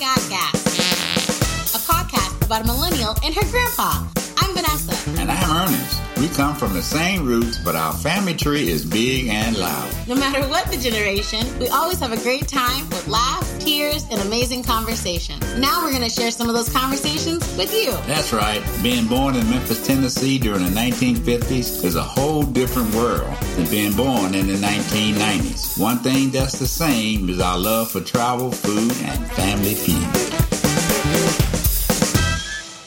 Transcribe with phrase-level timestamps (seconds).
[0.00, 4.02] Got Gas, a podcast about a millennial and her grandpa.
[4.38, 4.94] I'm Vanessa.
[5.20, 6.09] And I'm Earnest.
[6.20, 9.90] We come from the same roots, but our family tree is big and loud.
[10.06, 14.20] No matter what the generation, we always have a great time with laughs, tears, and
[14.20, 15.40] amazing conversations.
[15.56, 17.92] Now we're going to share some of those conversations with you.
[18.06, 18.62] That's right.
[18.82, 23.94] Being born in Memphis, Tennessee during the 1950s is a whole different world than being
[23.94, 25.80] born in the 1990s.
[25.80, 30.04] One thing that's the same is our love for travel, food, and family feud.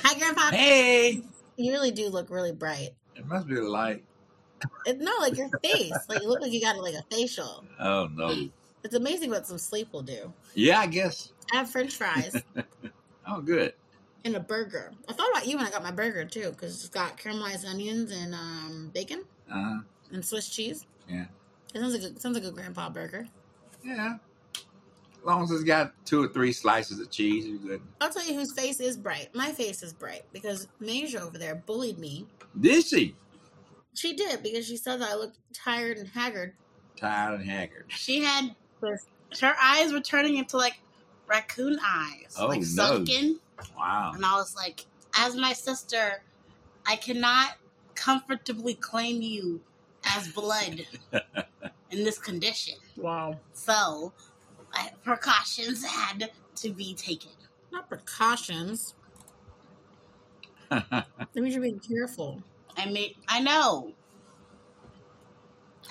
[0.04, 0.52] Hi, Grandpa.
[0.52, 1.24] Hey!
[1.58, 2.92] You really do look really bright.
[3.24, 4.04] It must be light.
[4.86, 5.92] It, no, like your face.
[6.08, 7.64] like you look like you got like a facial.
[7.80, 8.50] Oh, no.
[8.84, 10.32] It's amazing what some sleep will do.
[10.56, 11.32] Yeah, I guess.
[11.54, 12.36] I have French fries
[13.28, 13.74] Oh, good.
[14.26, 14.92] and a burger.
[15.08, 18.12] I thought about you when I got my burger too, because it's got caramelized onions
[18.12, 19.80] and um, bacon Uh-huh.
[20.12, 20.86] and Swiss cheese.
[21.10, 21.26] Yeah.
[21.74, 23.28] It sounds like a, sounds like a grandpa burger.
[23.84, 24.18] Yeah.
[24.56, 27.82] As long as it's got two or three slices of cheese, you're good.
[28.02, 29.34] I'll tell you whose face is bright.
[29.34, 32.28] My face is bright because Major over there bullied me.
[32.60, 33.16] Did she?
[33.96, 36.54] She did because she said that I looked tired and haggard.
[36.98, 37.86] Tired and haggard.
[37.90, 38.56] She had
[39.42, 40.80] her eyes were turning into like
[41.28, 42.66] raccoon eyes, Oh, like no.
[42.66, 43.40] sunken.
[43.78, 44.12] Wow.
[44.16, 44.86] And I was like,
[45.18, 46.22] as my sister,
[46.86, 47.56] I cannot
[47.96, 49.62] comfortably claim you
[50.06, 50.86] as blood
[51.92, 52.76] in this condition.
[52.98, 53.40] Wow.
[53.54, 54.12] So,
[54.74, 57.32] I, precautions had to be taken.
[57.72, 58.96] Not precautions.
[61.34, 62.44] That means you're being careful.
[62.78, 63.16] I made.
[63.28, 63.94] I know.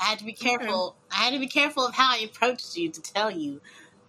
[0.01, 0.97] I had to be careful.
[1.11, 3.61] I had to be careful of how I approached you to tell you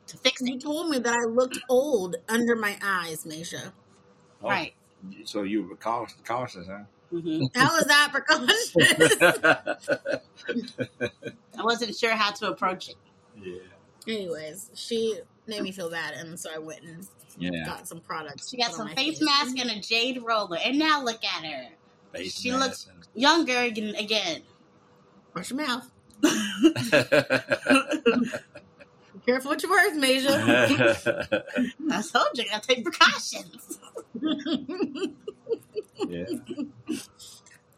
[0.08, 0.62] to fix You it.
[0.62, 3.72] told me that I looked old under my eyes, Maisha.
[4.44, 4.74] Oh, Right.
[5.26, 6.84] So you were cautious, cautious huh?
[7.12, 8.88] hmm How is that precaution?
[11.60, 12.96] I wasn't sure how to approach it.
[13.42, 13.60] yeah.
[14.08, 17.66] Anyways, she made me feel bad, and so I went and Yeah.
[17.66, 18.50] got some products.
[18.50, 21.70] She got some on face mask and a jade roller, and now look at her,
[22.14, 23.96] Face She mask looks- younger again.
[23.96, 24.44] again.
[25.36, 25.90] Wash your mouth.
[26.24, 26.34] and-
[29.14, 31.44] Be careful with your words, Maisha.
[31.92, 33.80] I told you, I gotta take precautions.
[36.08, 36.26] yeah.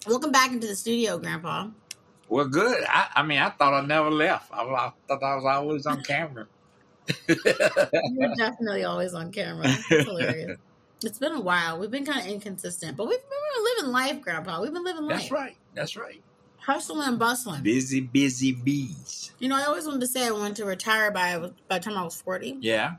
[0.08, 1.68] Welcome back into the studio, Grandpa.
[2.30, 2.84] Well, good.
[2.88, 4.52] I, I mean, I thought I never left.
[4.52, 6.48] I, I thought I was always on camera.
[7.28, 9.66] You're definitely always on camera.
[9.68, 10.58] It's hilarious.
[11.04, 11.78] It's been a while.
[11.78, 14.62] We've been kind of inconsistent, but we've been living life, Grandpa.
[14.62, 15.20] We've been living life.
[15.20, 15.58] That's right.
[15.76, 16.24] That's right.
[16.58, 17.62] Hustling and bustling.
[17.62, 19.32] Busy, busy bees.
[19.38, 21.98] You know, I always wanted to say I wanted to retire by by the time
[21.98, 22.58] I was 40.
[22.62, 22.96] Yeah.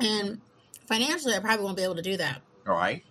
[0.00, 0.40] And
[0.86, 2.42] financially, I probably won't be able to do that.
[2.66, 3.04] All right.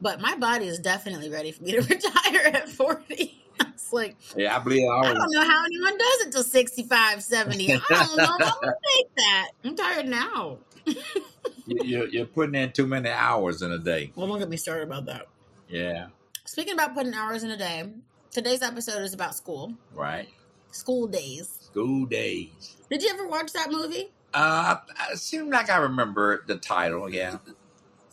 [0.00, 3.45] But my body is definitely ready for me to retire at 40.
[3.60, 7.22] It's like, Yeah, I believe I I don't know how anyone does it till 65,
[7.22, 7.72] 70.
[7.74, 9.48] I don't know if I'm make that.
[9.64, 10.58] I'm tired now.
[10.84, 14.12] You, you're, you're putting in too many hours in a day.
[14.14, 15.26] Well, don't get me started about that.
[15.68, 16.06] Yeah.
[16.44, 17.84] Speaking about putting hours in a day,
[18.30, 20.28] today's episode is about school, Right.
[20.70, 21.58] school days.
[21.60, 22.76] School days.
[22.90, 24.10] Did you ever watch that movie?
[24.32, 24.76] Uh,
[25.12, 27.08] it seemed like I remember the title.
[27.12, 27.38] Yeah.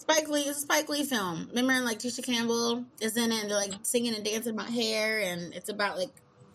[0.03, 1.47] Spike Lee, it's a Spike Lee film.
[1.55, 5.21] Remember, like Tisha Campbell is in it, and they're like singing and dancing about hair,
[5.21, 6.09] and it's about like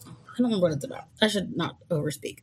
[0.04, 1.04] I don't remember what it's about.
[1.22, 2.40] I should not overspeak.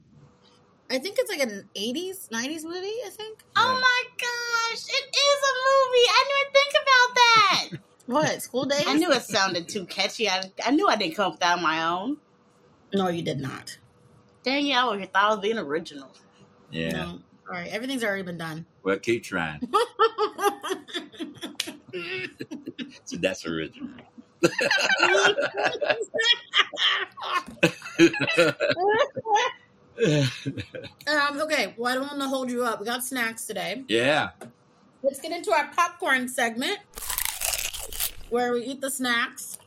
[0.90, 2.88] I think it's like an '80s, '90s movie.
[3.06, 3.38] I think.
[3.56, 6.08] Oh my gosh, it is a movie.
[6.10, 7.70] I didn't even think about that.
[8.08, 8.84] What school days?
[8.86, 10.30] I knew it sounded too catchy.
[10.30, 12.18] I, I knew I didn't come up with that on my own.
[12.94, 13.80] No, you did not.
[14.44, 16.12] Dang it, I would thought I was being original.
[16.70, 16.92] Yeah.
[16.92, 17.20] No.
[17.48, 18.66] All right, everything's already been done.
[18.84, 19.62] Well, keep trying.
[23.06, 23.90] So that's original.
[31.08, 32.80] um, okay, well, I don't want to hold you up.
[32.80, 33.84] We got snacks today.
[33.88, 34.30] yeah.
[35.04, 36.80] Let's get into our popcorn segment
[38.30, 39.60] where we eat the snacks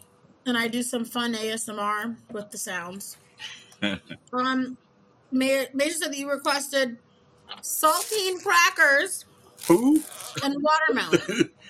[0.47, 3.17] and I do some fun ASMR with the sounds.
[4.33, 4.77] um,
[5.31, 6.99] Major Major said that you requested
[7.63, 9.25] saltine crackers
[9.67, 10.03] Who?
[10.43, 11.50] and watermelon.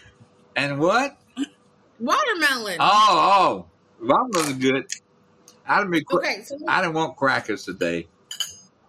[0.57, 1.17] And what?
[2.01, 2.79] watermelon.
[2.81, 3.67] Oh,
[4.01, 4.27] oh.
[4.33, 4.87] Was good.
[5.67, 8.09] I didn't, be cra- okay, so I didn't want crackers today.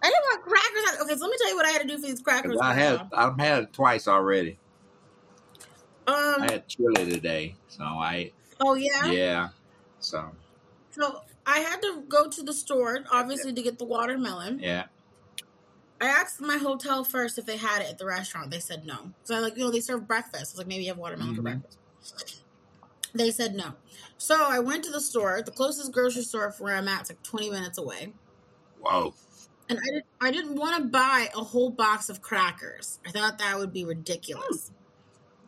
[0.02, 1.02] I didn't want crackers.
[1.02, 2.58] Okay, so let me tell you what I had to do for these crackers.
[2.60, 4.58] I had I've had it twice already.
[6.08, 6.36] um.
[6.40, 9.06] I had chili today, so I oh yeah?
[9.06, 9.48] yeah.
[10.00, 10.24] So
[10.90, 14.58] So I had to go to the store, obviously, to get the watermelon.
[14.60, 14.86] yeah,
[16.00, 18.50] I asked my hotel first if they had it at the restaurant.
[18.50, 19.12] They said no.
[19.24, 20.36] So I like, you know, they serve breakfast.
[20.36, 21.44] I was like, maybe you have watermelon for Mhm.
[21.44, 21.78] breakfast.
[23.12, 23.74] They said no.
[24.16, 25.42] So I went to the store.
[25.42, 28.14] The closest grocery store from where I'm at is like 20 minutes away.
[28.80, 29.12] whoa,
[29.68, 32.98] And I didn't, I didn't want to buy a whole box of crackers.
[33.06, 34.70] I thought that would be ridiculous.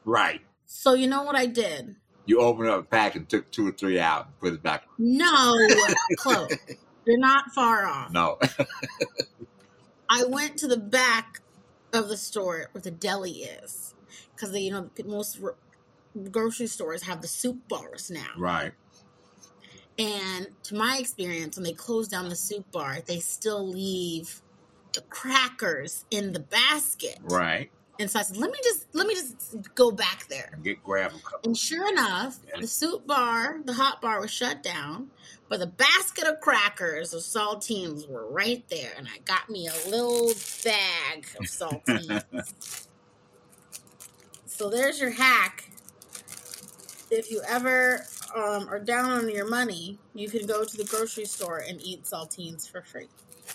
[0.05, 0.43] Right.
[0.67, 1.97] So you know what I did?
[2.27, 4.85] You opened up a pack and took two or three out and put it back.
[4.99, 5.57] No,
[6.19, 6.51] close.
[7.07, 8.13] You're not far off.
[8.13, 8.39] No.
[10.13, 11.41] I went to the back
[11.95, 13.95] of the store where the deli is
[14.35, 15.41] because you know most
[16.31, 18.29] grocery stores have the soup bars now.
[18.37, 18.73] right.
[19.99, 24.43] And to my experience, when they close down the soup bar, they still leave
[24.95, 27.19] the crackers in the basket.
[27.23, 27.71] Right.
[28.01, 30.59] And so I said, let me just let me just go back there.
[30.63, 31.41] Get grab a couple.
[31.45, 35.11] And sure enough, the soup bar, the hot bar was shut down,
[35.53, 38.93] but the basket of crackers of saltines were right there.
[38.97, 40.29] And I got me a little
[40.65, 42.87] bag of saltines.
[44.47, 45.71] so there's your hack.
[47.11, 48.03] If you ever
[48.35, 52.05] um, are down on your money, you can go to the grocery store and eat
[52.05, 53.09] saltines for free.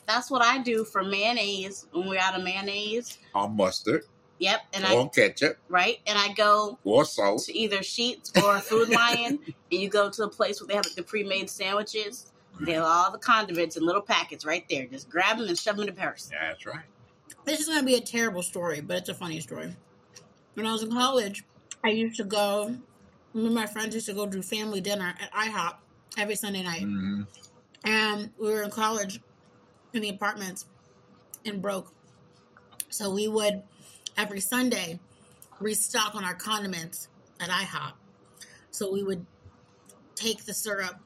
[0.05, 3.17] That's what I do for mayonnaise when we're out of mayonnaise.
[3.33, 4.03] Or mustard.
[4.39, 5.57] Yep, and or I ketchup.
[5.68, 7.44] right, and I go Or salt.
[7.45, 9.39] to either Sheetz or Food Lion,
[9.72, 12.31] and you go to a place where they have like, the pre-made sandwiches.
[12.62, 14.86] They have all the condiments in little packets right there.
[14.88, 16.30] Just grab them and shove them in the purse.
[16.31, 16.86] Yeah, that's right.
[17.45, 19.75] This is going to be a terrible story, but it's a funny story.
[20.56, 21.44] When I was in college,
[21.83, 22.75] I used to go,
[23.33, 25.75] me and my friends used to go do family dinner at IHOP
[26.18, 26.81] every Sunday night.
[26.81, 27.22] hmm
[27.83, 29.19] And we were in college
[29.94, 30.66] in the apartments
[31.45, 31.94] and broke.
[32.90, 33.62] So we would,
[34.18, 35.00] every Sunday,
[35.60, 37.08] restock on our condiments
[37.40, 37.94] at IHOP.
[38.72, 39.25] So we would
[40.16, 41.00] take the syrup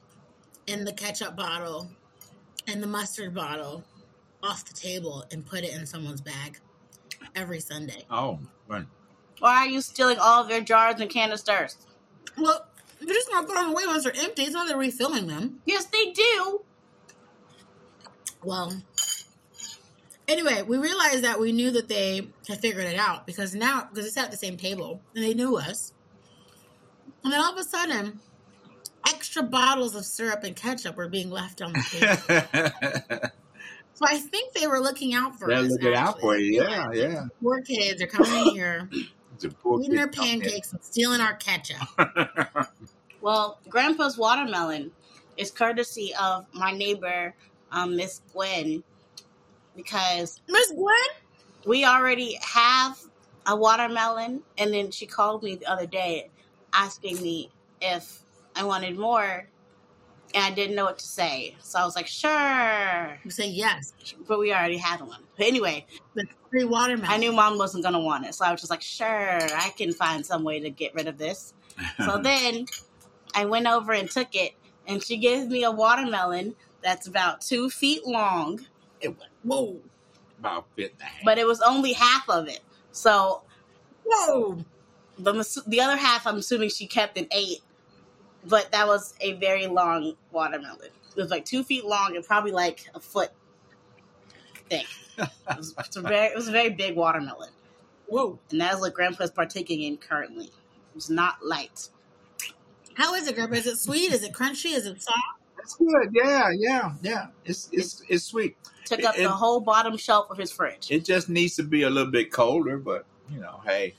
[0.68, 1.90] and the ketchup bottle
[2.66, 3.84] and the mustard bottle
[4.42, 6.58] off the table and put it in someone's bag
[7.34, 8.04] every Sunday.
[8.10, 8.38] Oh,
[8.68, 8.86] right.
[9.38, 11.76] Why are you stealing all of their jars and canisters?
[12.36, 12.66] Well,
[13.00, 14.42] you're just gonna throw them away once they're empty.
[14.42, 15.60] It's not they're refilling them.
[15.66, 16.62] Yes, they do.
[18.44, 18.82] Well,
[20.28, 24.04] anyway, we realized that we knew that they had figured it out because now, because
[24.04, 25.92] they sat at the same table and they knew us.
[27.24, 28.20] And then all of a sudden,
[29.08, 33.30] extra bottles of syrup and ketchup were being left on the table.
[33.94, 35.48] so I think they were looking out for us.
[35.50, 35.70] They're us.
[35.70, 36.60] looking out for you.
[36.64, 37.20] They Yeah, yeah.
[37.20, 38.88] like, Poor kids are coming in here,
[39.34, 39.48] It's a
[39.80, 40.40] eating their kid out there.
[40.40, 41.78] pancakes and stealing our ketchup.
[43.22, 44.90] Well, Grandpa's watermelon
[45.36, 47.34] is courtesy of my neighbor,
[47.70, 48.82] um, Miss Gwen,
[49.76, 50.94] because Miss Gwen?
[51.66, 52.98] we already have
[53.46, 56.30] a watermelon, and then she called me the other day
[56.72, 58.20] asking me if
[58.54, 59.46] I wanted more,
[60.34, 61.56] and I didn't know what to say.
[61.60, 63.92] So I was like, sure, You say yes.
[64.26, 65.22] but we already had one.
[65.36, 67.10] But anyway, The free watermelon.
[67.10, 69.92] I knew mom wasn't gonna want it, so I was just like, sure, I can
[69.92, 71.54] find some way to get rid of this.
[72.04, 72.66] So then
[73.34, 74.52] I went over and took it,
[74.86, 78.60] and she gave me a watermelon that's about two feet long,
[79.00, 79.76] it was Whoa.
[80.38, 81.24] about fit and a half.
[81.24, 82.60] but it was only half of it.
[82.92, 83.42] So
[84.04, 84.64] Whoa.
[85.18, 87.60] the the other half, I'm assuming she kept and ate,
[88.46, 90.88] but that was a very long watermelon.
[91.16, 93.30] It was like two feet long and probably like a foot
[94.70, 94.86] thick.
[95.18, 97.50] It was, it's a very, it was a very big watermelon,
[98.06, 98.38] Whoa.
[98.50, 100.50] and that is what Grandpa's partaking in currently.
[100.96, 101.88] It's not light.
[102.94, 103.56] How is it, Grandpa?
[103.56, 104.12] Is it sweet?
[104.12, 104.74] Is it crunchy?
[104.74, 105.18] Is it soft?
[105.62, 106.08] It's good.
[106.12, 107.26] Yeah, yeah, yeah.
[107.44, 108.56] It's it's it's sweet.
[108.84, 110.90] Took up It- the whole bottom shelf of his fridge.
[110.90, 113.94] It just needs to be a little bit colder, but you know, hey,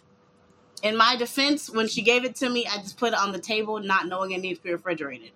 [0.84, 3.40] In my defense, when she gave it to me, I just put it on the
[3.40, 5.32] table, not knowing it needs to be refrigerated.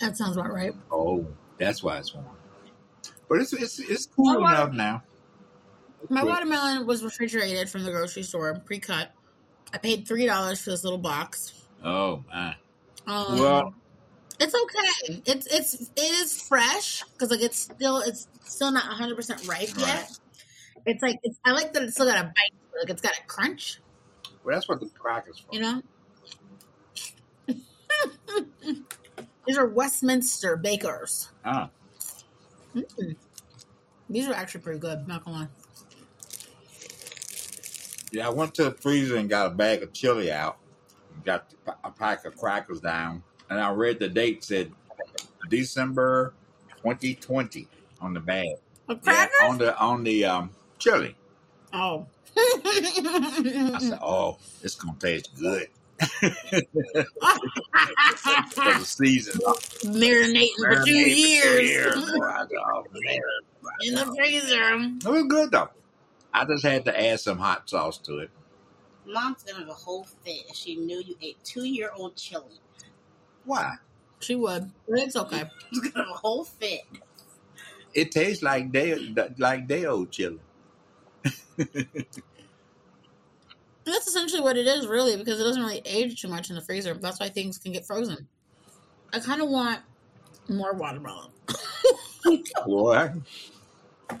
[0.00, 0.72] That sounds about right.
[0.90, 1.26] oh,
[1.58, 2.26] that's why it's warm.
[3.28, 5.02] But it's it's it's cool My water- enough now.
[6.08, 6.28] My Good.
[6.28, 9.10] watermelon was refrigerated from the grocery store, pre-cut.
[9.74, 11.52] I paid three dollars for this little box.
[11.84, 12.54] Oh my.
[13.06, 13.74] Um, Well-
[14.40, 15.22] it's okay.
[15.26, 19.46] It's it's it is fresh because like it's still it's still not one hundred percent
[19.48, 19.86] ripe Right.
[19.86, 20.18] yet.
[20.86, 22.54] It's like it's, I like that it's still got a bite.
[22.80, 23.80] Like it's got a crunch.
[24.44, 25.54] Well, that's what the crackers for.
[25.54, 25.82] You know.
[29.46, 31.30] These are Westminster Bakers.
[31.44, 31.70] Ah,
[32.76, 33.16] Mm.
[34.10, 35.08] These are actually pretty good.
[35.08, 35.48] Not gonna lie.
[38.12, 38.26] yeah.
[38.26, 40.58] I went to the freezer and got a bag of chili out.
[41.24, 41.52] Got
[41.82, 44.72] a pack of crackers down, and I read the date said
[45.48, 46.32] December
[46.82, 47.68] 2020
[48.00, 48.46] on the bag.
[48.88, 51.16] Yeah, on the on the um chili.
[51.72, 52.06] Oh.
[52.36, 56.20] I said, "Oh, it's gonna taste good." For
[58.62, 59.40] the season,
[59.84, 63.20] Marinating for two years boy, I said, "Oh, man."
[63.82, 64.74] in the freezer.
[64.74, 65.70] It was good though.
[66.32, 68.30] I just had to add some hot sauce to it.
[69.06, 72.60] Mom's gonna have a whole fit if she knew you ate two year old chili.
[73.48, 73.74] Why?
[74.20, 75.44] She would, but it's okay.
[75.72, 76.82] She's gonna have a whole fit.
[77.94, 80.38] It tastes like day like day old chili.
[81.56, 82.28] That's
[84.06, 86.92] essentially what it is, really, because it doesn't really age too much in the freezer.
[86.92, 88.28] That's why things can get frozen.
[89.14, 89.80] I kind of want
[90.50, 91.30] more watermelon.
[92.66, 93.14] Boy,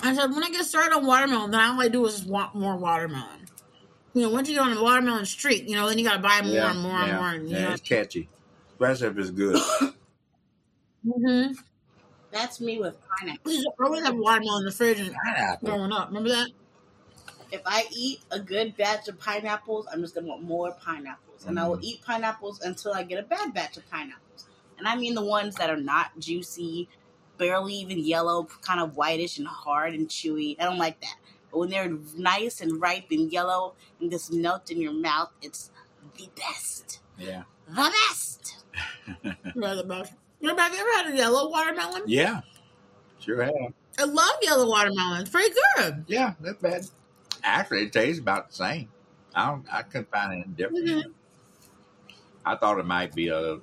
[0.00, 2.54] I said when I get started on watermelon, then all I do is just want
[2.54, 3.44] more watermelon.
[4.14, 6.40] You know, once you get on a watermelon streak, you know, then you gotta buy
[6.40, 7.28] more yeah, and more yeah, and more.
[7.28, 8.30] And, you yeah, know, it's catchy.
[8.80, 9.56] Especially if it's good.
[11.06, 11.52] mm-hmm.
[12.30, 13.40] That's me with pineapple.
[13.44, 15.68] we used to always have watermelon in the fridge and Pineapple.
[15.68, 16.08] growing up.
[16.08, 16.48] Remember that?
[17.50, 21.58] If I eat a good batch of pineapples, I'm just gonna want more pineapples, and
[21.58, 21.84] I will Mm.
[21.84, 24.46] eat pineapples until I get a bad batch of pineapples.
[24.76, 26.88] And I mean the ones that are not juicy,
[27.38, 30.56] barely even yellow, kind of whitish and hard and chewy.
[30.60, 31.16] I don't like that.
[31.50, 35.70] But when they're nice and ripe and yellow and just melt in your mouth, it's
[36.18, 37.00] the best.
[37.16, 37.44] Yeah.
[37.74, 38.56] The best.
[39.54, 40.12] You're the best.
[40.40, 42.02] You know, have you ever had a yellow watermelon?
[42.06, 42.40] Yeah.
[43.18, 43.72] Sure have.
[43.98, 45.22] I love yellow watermelon.
[45.22, 46.04] It's pretty good.
[46.06, 46.86] Yeah, that's bad.
[47.42, 48.88] Actually, it tastes about the same.
[49.34, 49.66] I don't.
[49.72, 50.86] I couldn't find anything different.
[50.86, 51.12] Mhm.
[52.46, 53.58] I thought it might be a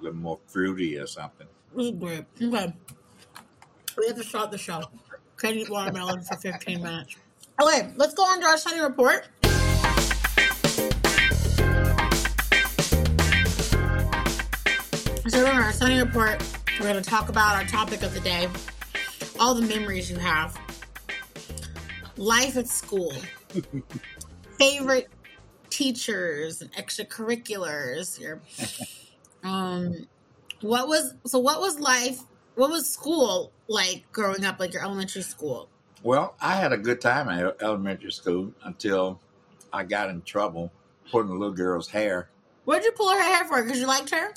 [0.00, 1.46] little more fruity or something.
[1.74, 2.24] This is great.
[2.42, 2.74] Okay.
[3.98, 4.82] We have to start the show.
[5.38, 7.16] Can't eat watermelon for 15 minutes.
[7.60, 9.28] Okay, let's go on to our Sunny report.
[15.36, 16.42] So, our Sunny report,
[16.80, 18.48] we're going to talk about our topic of the day.
[19.38, 20.58] All the memories you have,
[22.16, 23.12] life at school,
[24.58, 25.08] favorite
[25.68, 28.40] teachers and extracurriculars, your
[29.44, 30.06] um
[30.62, 32.18] what was so what was life
[32.54, 35.68] what was school like growing up like your elementary school?
[36.02, 39.20] Well, I had a good time at elementary school until
[39.70, 40.72] I got in trouble
[41.10, 42.30] pulling a little girl's hair.
[42.64, 43.62] What'd you pull her hair for?
[43.62, 44.32] Because you liked her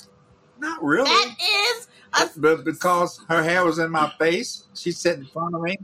[0.60, 1.04] Not really.
[1.04, 5.54] That is a but because her hair was in my face, she sat in front
[5.54, 5.78] of me,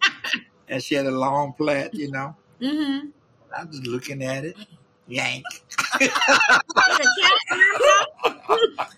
[0.68, 2.34] and she had a long plait, you know.
[2.60, 3.08] mm-hmm
[3.56, 4.56] I was just looking at it,
[5.06, 5.44] yank.
[6.00, 7.78] like a cat in your
[8.76, 8.96] mouth?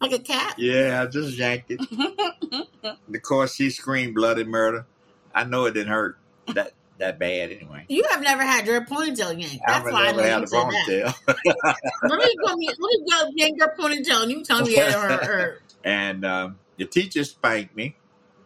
[0.00, 1.80] like a cat Yeah, I just yanked it.
[2.84, 4.86] of course, she screamed bloody murder.
[5.34, 6.18] I know it didn't hurt
[6.54, 7.84] that that bad anyway.
[7.88, 10.44] you have never had your ponytail yanked that's I've why I never know had you
[10.44, 11.74] a said that ponytail.
[12.08, 15.24] let me me let me go yank your ponytail and you tell me it hurt,
[15.24, 15.62] hurt.
[15.84, 17.96] And um, the teacher spanked me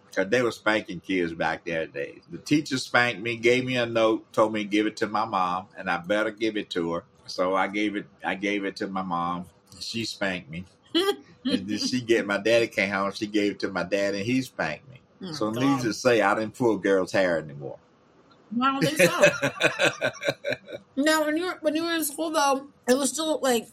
[0.08, 2.22] because they were spanking kids back there days.
[2.30, 5.26] The teacher spanked me, gave me a note, told me to give it to my
[5.26, 7.04] mom, and I better give it to her.
[7.26, 8.06] So I gave it.
[8.24, 9.44] I gave it to my mom.
[9.80, 10.64] She spanked me.
[10.94, 13.12] and then she get my daddy came home.
[13.12, 15.00] She gave it to my dad, and he spanked me.
[15.22, 15.60] Oh, so God.
[15.60, 17.78] needless to say, I didn't pull girls' hair anymore.
[18.62, 20.10] I don't think so.
[20.96, 23.66] No, when you were when you were in school though, it was still like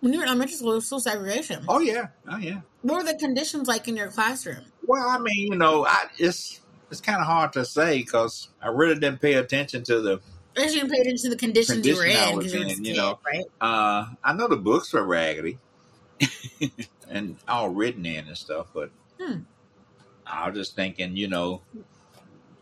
[0.00, 1.64] when you were in elementary school, it was still segregation.
[1.68, 2.60] oh yeah, oh yeah.
[2.82, 4.64] What were the conditions like in your classroom?
[4.86, 6.60] Well, I mean, you know, I it's
[6.90, 10.20] it's kind of hard to say because I really didn't pay attention to the
[10.56, 12.84] I didn't pay attention to the conditions you were I in was because you in,
[12.84, 13.18] you know.
[13.26, 13.44] right?
[13.60, 15.58] Uh, I know the books were raggedy
[17.08, 19.40] and all written in and stuff, but Hmm.
[20.26, 21.60] I was just thinking, you know,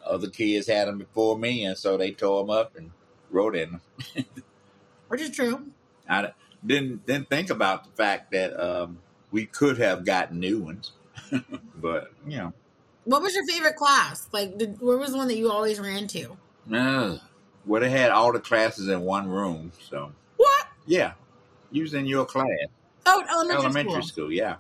[0.09, 2.91] other kids had them before me, and so they tore them up and
[3.31, 3.81] wrote in them.
[5.09, 5.67] Which is true.
[6.09, 6.33] I
[6.67, 8.99] didn't didn't think about the fact that um,
[9.31, 10.93] we could have gotten new ones,
[11.77, 12.53] but you know,
[13.05, 14.29] What was your favorite class?
[14.33, 16.37] Like, did, where was the one that you always ran to?
[16.75, 17.19] uh,
[17.67, 20.67] well, they had all the classes in one room, so What?
[20.87, 21.13] yeah,
[21.71, 22.47] you was in your class.
[23.07, 24.03] Oh, elementary, elementary school.
[24.03, 24.33] school.
[24.33, 24.57] yeah.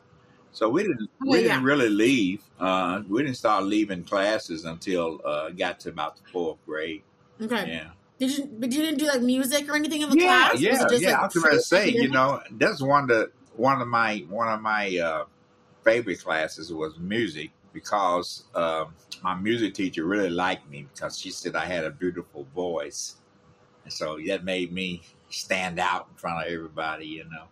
[0.58, 2.42] So we didn't Oh, we didn't really leave.
[2.58, 7.04] Uh, we didn't start leaving classes until uh, got to about the fourth grade.
[7.40, 7.74] Okay.
[7.74, 8.50] Yeah, Did you?
[8.58, 10.52] But you didn't do like music or anything in the yeah, class?
[10.54, 11.12] Was yeah, just, yeah.
[11.12, 14.24] like, I was going to say, you know, that's one of the one of my
[14.28, 15.26] one of my uh,
[15.84, 21.54] favorite classes was music because um, my music teacher really liked me because she said
[21.54, 23.14] I had a beautiful voice,
[23.84, 27.46] and so that made me stand out in front of everybody, you know.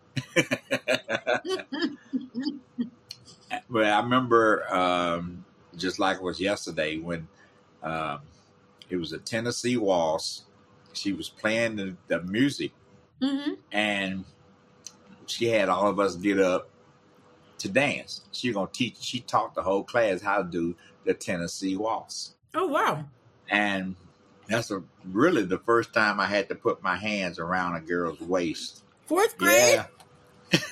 [3.69, 5.45] But I remember, um,
[5.77, 7.29] just like it was yesterday, when
[7.83, 8.21] um,
[8.89, 10.43] it was a Tennessee Waltz.
[10.93, 12.73] She was playing the, the music,
[13.21, 14.25] hmm and
[15.27, 16.71] she had all of us get up
[17.59, 18.23] to dance.
[18.33, 18.97] She gonna teach.
[19.01, 23.05] She taught the whole class how to do the Tennessee Waltz, Oh wow.
[23.51, 23.95] and
[24.49, 28.21] that's a, really the first time I had to put my hands around a girl's
[28.21, 28.83] waist.
[29.07, 29.75] Fourth grade.
[29.75, 29.87] Yeah.
[30.53, 30.63] I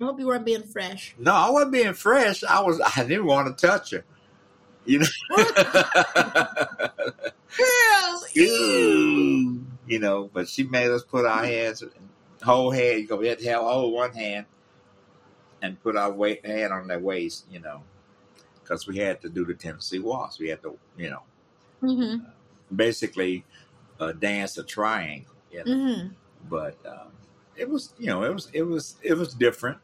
[0.00, 1.14] hope you weren't being fresh.
[1.18, 2.44] No, I wasn't being fresh.
[2.44, 2.80] I was.
[2.80, 4.04] I didn't want to touch her.
[4.84, 5.06] You know.
[7.56, 8.24] Girls.
[8.38, 11.82] Ooh, you know, but she made us put our hands,
[12.42, 13.00] whole hand.
[13.00, 14.46] You go, we had to have hold one hand
[15.62, 17.82] and put our weight, hand on their waist, you know,
[18.62, 20.38] because we had to do the Tennessee waltz.
[20.38, 21.22] We had to, you know,
[21.82, 22.24] Mm-hmm.
[22.74, 23.44] basically
[24.00, 25.34] uh, dance a triangle.
[25.52, 25.72] You know?
[25.72, 26.08] Mm-hmm.
[26.48, 27.12] But um,
[27.58, 29.78] it was, you know, it was it was it was different,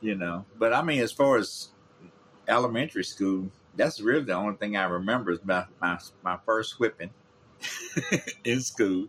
[0.00, 0.44] you know.
[0.58, 1.68] But I mean, as far as
[2.48, 7.10] elementary school, that's really the only thing I remember is my my, my first whipping
[8.44, 9.08] in school,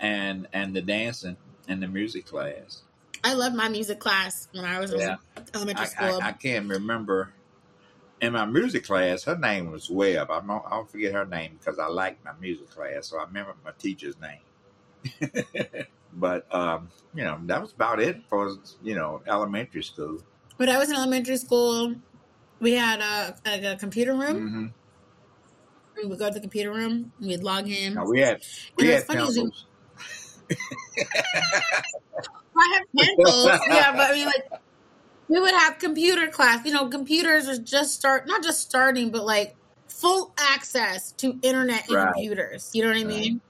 [0.00, 1.36] and and the dancing
[1.68, 2.82] and the music class.
[3.22, 5.16] I loved my music class when I was in Yeah.
[5.54, 6.22] elementary I, school.
[6.22, 7.32] I, I can't remember.
[8.20, 10.30] In my music class, her name was Webb.
[10.30, 13.24] I don't, I don't forget her name because I liked my music class, so I
[13.24, 14.40] remember my teacher's name.
[16.14, 20.18] but um, you know, that was about it for you know elementary school.
[20.56, 21.94] when I was in elementary school,
[22.60, 24.36] we had a, like a computer room.
[24.48, 24.66] hmm
[26.02, 27.12] We would go to the computer room.
[27.20, 27.94] We'd log in.
[27.94, 28.42] Now we had
[28.76, 29.66] we And had what's funny is you- pencils.
[32.56, 33.60] I have pencils.
[33.70, 34.44] yeah, but I mean, like,
[35.28, 36.64] we would have computer class.
[36.66, 39.54] You know, computers was just start, not just starting, but like
[39.88, 42.14] full access to internet and Right.
[42.14, 42.70] computers.
[42.74, 43.40] You know what I Right.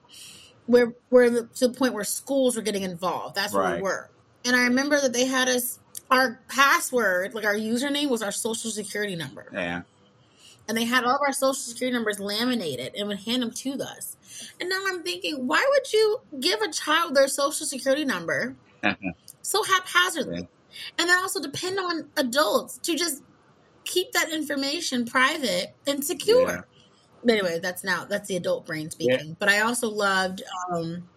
[0.66, 0.94] Where
[1.30, 3.34] the, to the point where schools were getting involved.
[3.34, 4.10] That's where we were.
[4.44, 5.80] And I remember that they had us.
[6.10, 9.48] Our password, like our username, was our social security number.
[9.52, 9.82] Yeah,
[10.68, 13.72] and they had all of our social security numbers laminated and would hand them to
[13.82, 14.16] us.
[14.60, 18.56] And now I'm thinking, why would you give a child their social security number
[19.42, 20.40] so haphazardly?
[20.40, 20.46] Yeah.
[20.98, 23.22] And then also depend on adults to just
[23.84, 26.48] keep that information private and secure.
[26.48, 26.60] Yeah.
[27.28, 29.36] Anyway, that's now that's the adult brain speaking.
[29.38, 31.08] But I also loved um,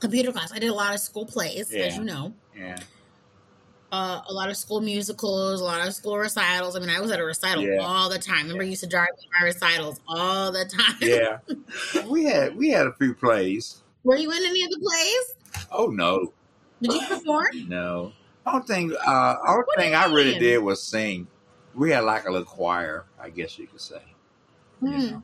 [0.00, 0.52] computer class.
[0.52, 2.32] I did a lot of school plays, as you know.
[2.56, 2.76] yeah,
[3.92, 6.76] Uh, a lot of school musicals, a lot of school recitals.
[6.76, 7.78] I mean, I was at a recital Yeah.
[7.80, 8.42] all the time.
[8.42, 10.96] Remember, I used to drive to my recitals all the time.
[11.00, 11.38] yeah.
[12.08, 13.82] we had we had a few plays.
[14.04, 15.64] Were you in any of the plays?
[15.72, 16.32] Oh no,
[16.80, 17.48] Did you perform?
[17.68, 18.12] no.
[18.46, 21.26] Only thing, uh, only thing I really did was sing.
[21.74, 24.00] We had like a little choir, I guess you could say.
[24.82, 24.98] You Hmm.
[24.98, 25.22] know.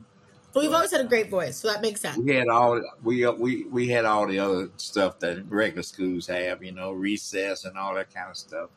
[0.53, 2.17] Well, you've always had a great voice, so that makes sense.
[2.17, 6.63] We had all we we we had all the other stuff that regular schools have,
[6.63, 8.69] you know, recess and all that kind of stuff.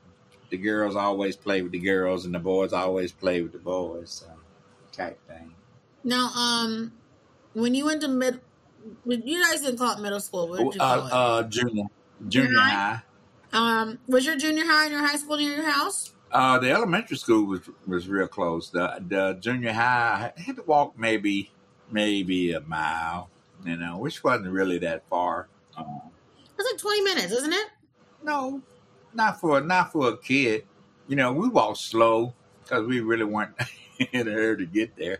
[0.50, 4.10] The girls always play with the girls, and the boys always play with the boys,
[4.10, 4.26] so
[4.92, 5.54] type thing.
[6.04, 6.92] Now, um,
[7.54, 8.40] when you went to mid,
[9.06, 10.48] you guys didn't call it middle school.
[10.48, 11.12] What did you Uh, call it?
[11.12, 11.84] uh, junior
[12.28, 13.02] junior high?
[13.52, 13.82] high.
[13.82, 16.12] um, was your junior high and your high school near your house?
[16.32, 18.70] Uh, the elementary school was was real close.
[18.70, 21.50] The the junior high I had to walk maybe
[21.90, 23.28] maybe a mile,
[23.64, 25.48] you know, which wasn't really that far.
[25.76, 26.00] Um,
[26.58, 27.68] It's like twenty minutes, isn't it?
[28.22, 28.62] No,
[29.12, 30.66] not for not for a kid.
[31.08, 33.54] You know, we walked slow because we really weren't
[34.12, 35.18] in a hurry to get there.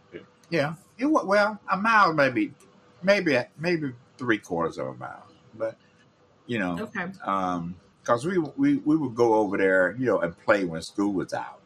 [0.50, 2.54] yeah, it was well a mile, maybe,
[3.02, 5.76] maybe maybe three quarters of a mile, but
[6.46, 7.08] you know, Okay.
[7.24, 7.74] um,
[8.06, 11.34] because we we we would go over there, you know, and play when school was
[11.34, 11.60] out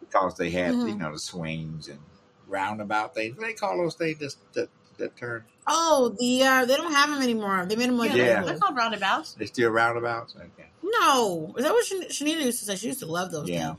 [0.00, 0.98] because they had you Mhm.
[0.98, 2.00] know the swings and
[2.48, 3.36] roundabout things.
[3.38, 5.44] They call those things that that, that turn?
[5.66, 7.64] Oh, the uh, they don't have them anymore.
[7.66, 8.42] They made them like yeah.
[8.42, 9.34] they're called roundabouts.
[9.34, 10.34] They still roundabouts?
[10.36, 10.68] Okay.
[10.82, 12.76] No, is that what Shan- Shanita used to say?
[12.76, 13.48] She used to love those.
[13.48, 13.68] Yeah.
[13.68, 13.78] things.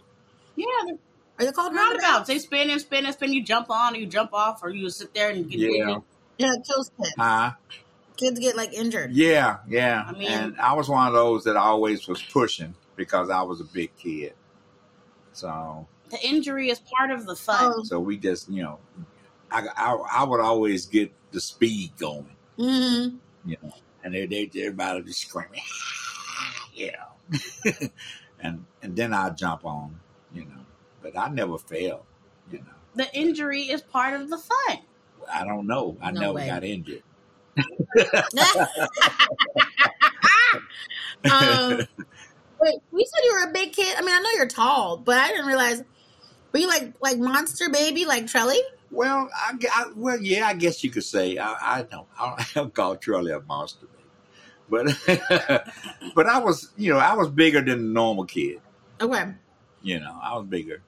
[0.56, 2.04] Yeah, they're they called roundabouts.
[2.04, 2.28] roundabouts?
[2.28, 3.34] They spin and spin and spin.
[3.34, 5.98] You jump on, or you jump off, or you sit there and get Yeah.
[6.38, 7.14] Yeah, it kills kids.
[7.18, 7.52] Huh?
[8.18, 9.12] Kids get like injured.
[9.12, 10.06] Yeah, yeah.
[10.08, 13.60] I mean- and I was one of those that always was pushing because I was
[13.62, 14.34] a big kid.
[15.34, 17.74] So, The injury is part of the fun.
[17.78, 17.84] Oh.
[17.84, 18.80] so we just, you know,
[19.52, 23.74] I, I, I would always get the speed going, hmm you know,
[24.04, 27.88] and they, they everybody would just screaming, "Ah," you know,
[28.40, 30.00] and and then I jump on,
[30.34, 30.62] you know,
[31.02, 32.04] but I never failed,
[32.52, 32.66] you know.
[32.96, 34.78] The injury is part of the fun.
[35.32, 35.98] I don't know.
[36.02, 36.48] I No never way.
[36.48, 37.04] got injured.
[41.32, 41.78] Um,
[42.60, 43.96] wait, you said you were a big kid.
[43.98, 45.84] I mean, I know you're tall, but I didn't realize.
[46.52, 48.60] Were you like like monster baby, like Trelly?
[48.92, 52.08] Well, I, I- well, yeah, I guess you could say I, I don't.
[52.20, 54.96] I don't call Charlie a monster, baby.
[55.08, 55.66] but
[56.16, 58.60] but I was, you know, I was bigger than the normal kid.
[59.02, 59.34] Okay.
[59.82, 60.82] You know, I was bigger,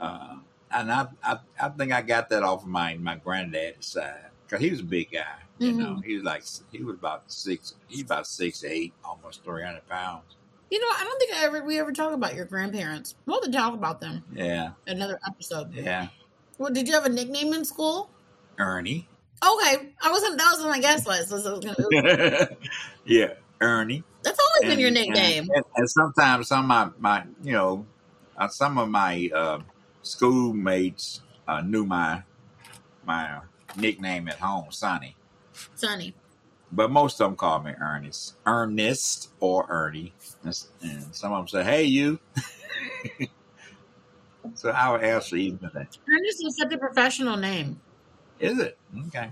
[0.00, 0.36] uh,
[0.72, 4.60] and I, I I think I got that off of my my granddad's side because
[4.64, 5.36] he was a big guy.
[5.58, 5.76] You Mhm.
[5.76, 7.74] know, he was like he was about six.
[7.88, 10.36] He's about six eight, almost three hundred pounds.
[10.70, 13.14] You know, I don't think I ever we ever talk about your grandparents.
[13.26, 15.72] We'll have to talk about them Yeah, another episode.
[15.72, 16.08] yeah.
[16.58, 18.10] Well, did you have a nickname in school?
[18.58, 19.06] Ernie.
[19.42, 20.38] Okay, I wasn't.
[20.38, 21.28] That was on my guest list.
[21.28, 22.48] So was gonna-
[23.04, 24.02] yeah, Ernie.
[24.22, 25.48] That's always been your And- nickname.
[25.54, 27.86] And, and sometimes some of my, my you know,
[28.38, 29.58] uh, some of my uh,
[30.02, 32.22] schoolmates uh, knew my
[33.04, 33.40] my
[33.76, 35.14] nickname at home, Sonny.
[35.74, 36.14] Sonny.
[36.72, 40.12] But most of them call me Ernest, Ernest or Ernie.
[40.42, 40.54] And
[41.14, 42.18] some of them say, "Hey, you."
[44.54, 45.96] So I would answer even that.
[46.06, 47.80] Ernest is such a professional name.
[48.38, 48.76] Is it?
[49.06, 49.30] Okay.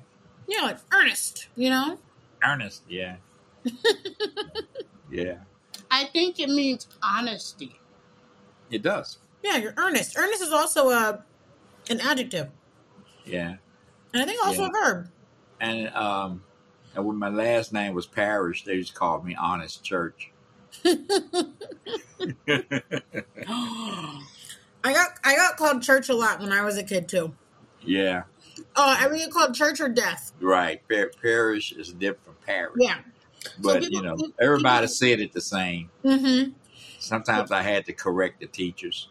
[0.48, 1.98] Yeah, like Ernest, you know?
[2.42, 3.16] Ernest, yeah.
[5.10, 5.36] yeah.
[5.90, 7.78] I think it means honesty.
[8.70, 9.18] It does.
[9.42, 10.16] Yeah, you're earnest.
[10.16, 11.22] Earnest is also a
[11.90, 12.48] an adjective.
[13.26, 13.56] Yeah.
[14.14, 14.68] And I think also Yeah.
[14.68, 15.08] a verb.
[15.62, 16.42] And um
[16.94, 20.30] and when my last name was Parish, they just called me Honest Church.
[20.84, 20.92] I
[24.92, 27.32] got I got called church a lot when I was a kid too.
[27.82, 28.24] yeah.
[28.76, 30.32] Oh, I would get called church or death.
[30.40, 30.80] Right.
[30.88, 32.74] Par- parish is different from parish.
[32.78, 32.98] Yeah.
[33.58, 35.88] But people- you know, people- everybody said it the same.
[36.04, 36.50] Mm-hmm.
[36.98, 39.08] Sometimes I had to correct the teachers.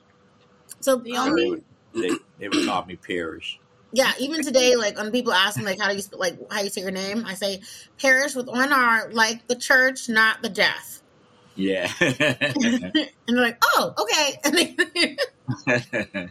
[0.79, 2.09] So The only- They would, they,
[2.39, 3.59] they would call me Parish.
[3.91, 6.69] Yeah, even today, like when people ask me like how do you like how you
[6.69, 7.61] say your name, I say
[7.99, 11.01] parish with one R, like the church, not the death.
[11.55, 11.91] Yeah.
[11.99, 12.93] and
[13.27, 15.17] they're like, oh, okay.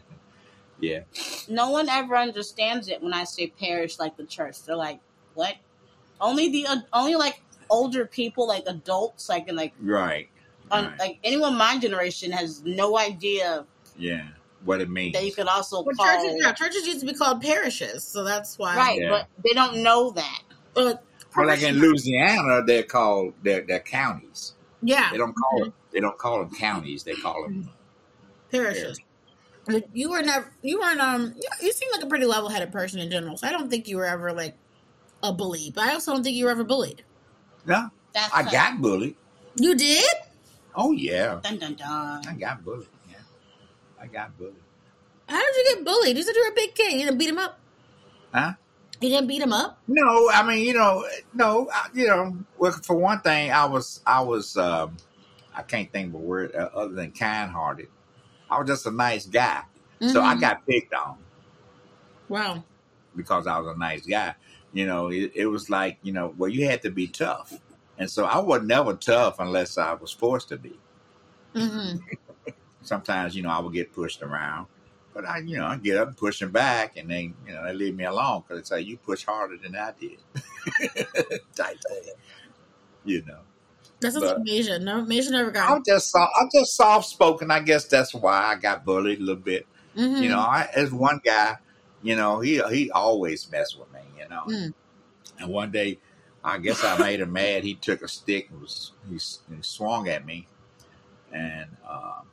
[0.81, 1.01] Yeah.
[1.49, 4.63] No one ever understands it when I say parish like the church.
[4.63, 4.99] They're like,
[5.35, 5.57] what?
[6.21, 10.29] Only the uh, only like older people, like adults, like and like Right.
[10.71, 10.99] un, right.
[10.99, 14.29] like anyone my generation has no idea yeah.
[14.65, 15.15] What it means.
[15.15, 18.23] that you could also well, call churches, yeah, churches used to be called parishes, so
[18.25, 18.77] that's why.
[18.77, 19.09] right, Yeah.
[19.11, 20.43] but they don't know that.
[20.75, 21.03] But
[21.37, 24.53] well, like in Louisiana, they're called they're, they're counties.
[24.83, 27.03] yeah, They don't call them they don't call them counties.
[27.05, 27.69] They call them
[28.51, 29.01] parishes.
[29.67, 30.53] But You were never.
[30.63, 31.01] You weren't.
[31.01, 31.35] Um.
[31.37, 33.37] You, you seem like a pretty level-headed person in general.
[33.37, 34.57] So I don't think you were ever like
[35.23, 35.71] a bully.
[35.75, 37.03] But I also don't think you were ever bullied.
[37.67, 37.89] no.
[38.13, 39.15] That's I a- got bullied.
[39.57, 40.05] You did?
[40.75, 42.27] Oh yeah, dun dun dun.
[42.29, 42.89] I got bullied.
[44.01, 44.55] I got bullied.
[45.29, 46.17] How did you get bullied?
[46.17, 46.93] You said you were a big kid.
[46.95, 47.59] You didn't beat him up.
[48.33, 48.53] Huh?
[49.01, 49.79] You didn't beat him up.
[49.89, 54.01] No, I mean, you know, no, I, you know, well, for one thing, I was,
[54.07, 54.97] I was, um,
[55.55, 57.89] I can't think of a word uh, other than kind-hearted.
[58.51, 59.63] I was just a nice guy,
[60.07, 60.41] so I Mhm.
[60.41, 61.19] got picked on
[62.29, 62.65] Wow.
[63.17, 64.35] because I was a nice guy.
[64.73, 67.59] You know, it, it was like, you know, well, you had to be tough,
[67.99, 70.79] and so I was never tough unless I was forced to be.
[71.55, 71.97] hmm
[72.83, 74.67] Sometimes, you know, I would get pushed around,
[75.13, 77.65] but I, you know, I get up and push them back, and they, you know,
[77.65, 80.19] they leave me alone because they say you push harder than I did.
[81.55, 82.13] Type thing.
[83.05, 83.39] You know.
[84.01, 84.81] That's But- like Maisha.
[84.81, 85.71] No, Maisha never got.
[85.71, 87.51] I'm just soft, I'm just soft spoken.
[87.51, 89.67] I guess that's why I got bullied a little bit.
[89.97, 90.23] Mhm.
[90.23, 91.57] You know, I, as one guy,
[92.03, 94.01] you know, he he always messed with me.
[94.19, 94.73] You know, Mm.
[95.39, 95.99] and one day,
[96.43, 97.65] I guess I made him mad.
[97.65, 100.47] He took a stick and was he, he swung at me,
[101.33, 102.27] and um,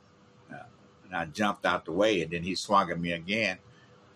[1.08, 3.58] and I jumped out the way, and then he swung at me again,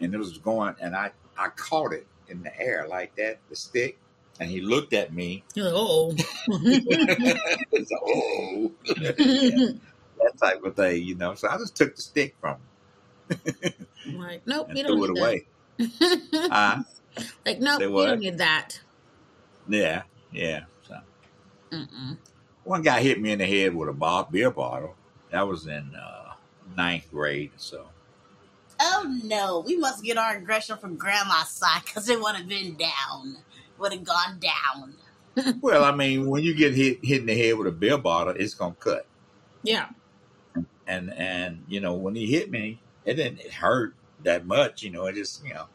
[0.01, 3.57] and it was going, and I I caught it in the air like that, the
[3.57, 3.99] stick,
[4.41, 5.45] and he looked at me.
[5.57, 6.15] Like, oh.
[7.75, 8.73] It's, oh.
[8.87, 11.35] that type of thing, you know.
[11.35, 12.61] So I just took the stick from him
[14.07, 15.47] I'm like, nope, and you don't threw it need away.
[15.79, 16.49] that.
[16.51, 16.83] Uh,
[17.47, 18.81] like, nope, you don't need that.
[19.69, 20.03] yeah,
[20.33, 20.65] yeah.
[20.87, 20.97] So
[21.71, 22.17] Mm-mm.
[22.65, 24.97] one guy hit me in the head with a beer bottle.
[25.31, 26.22] That was in uh,
[26.77, 27.53] ninth grade.
[27.57, 27.87] So
[28.85, 32.77] Oh no, we must get our aggression from grandma's side because it would have been
[32.77, 33.37] down.
[33.79, 34.95] Would have gone down.
[35.61, 38.35] well, I mean, when you get hit hit in the head with a beer bottle,
[38.37, 39.07] it's gonna cut.
[39.63, 39.89] Yeah.
[40.87, 44.83] And and you know when he hit me, it didn't it hurt that much.
[44.83, 45.67] You know, it just you know,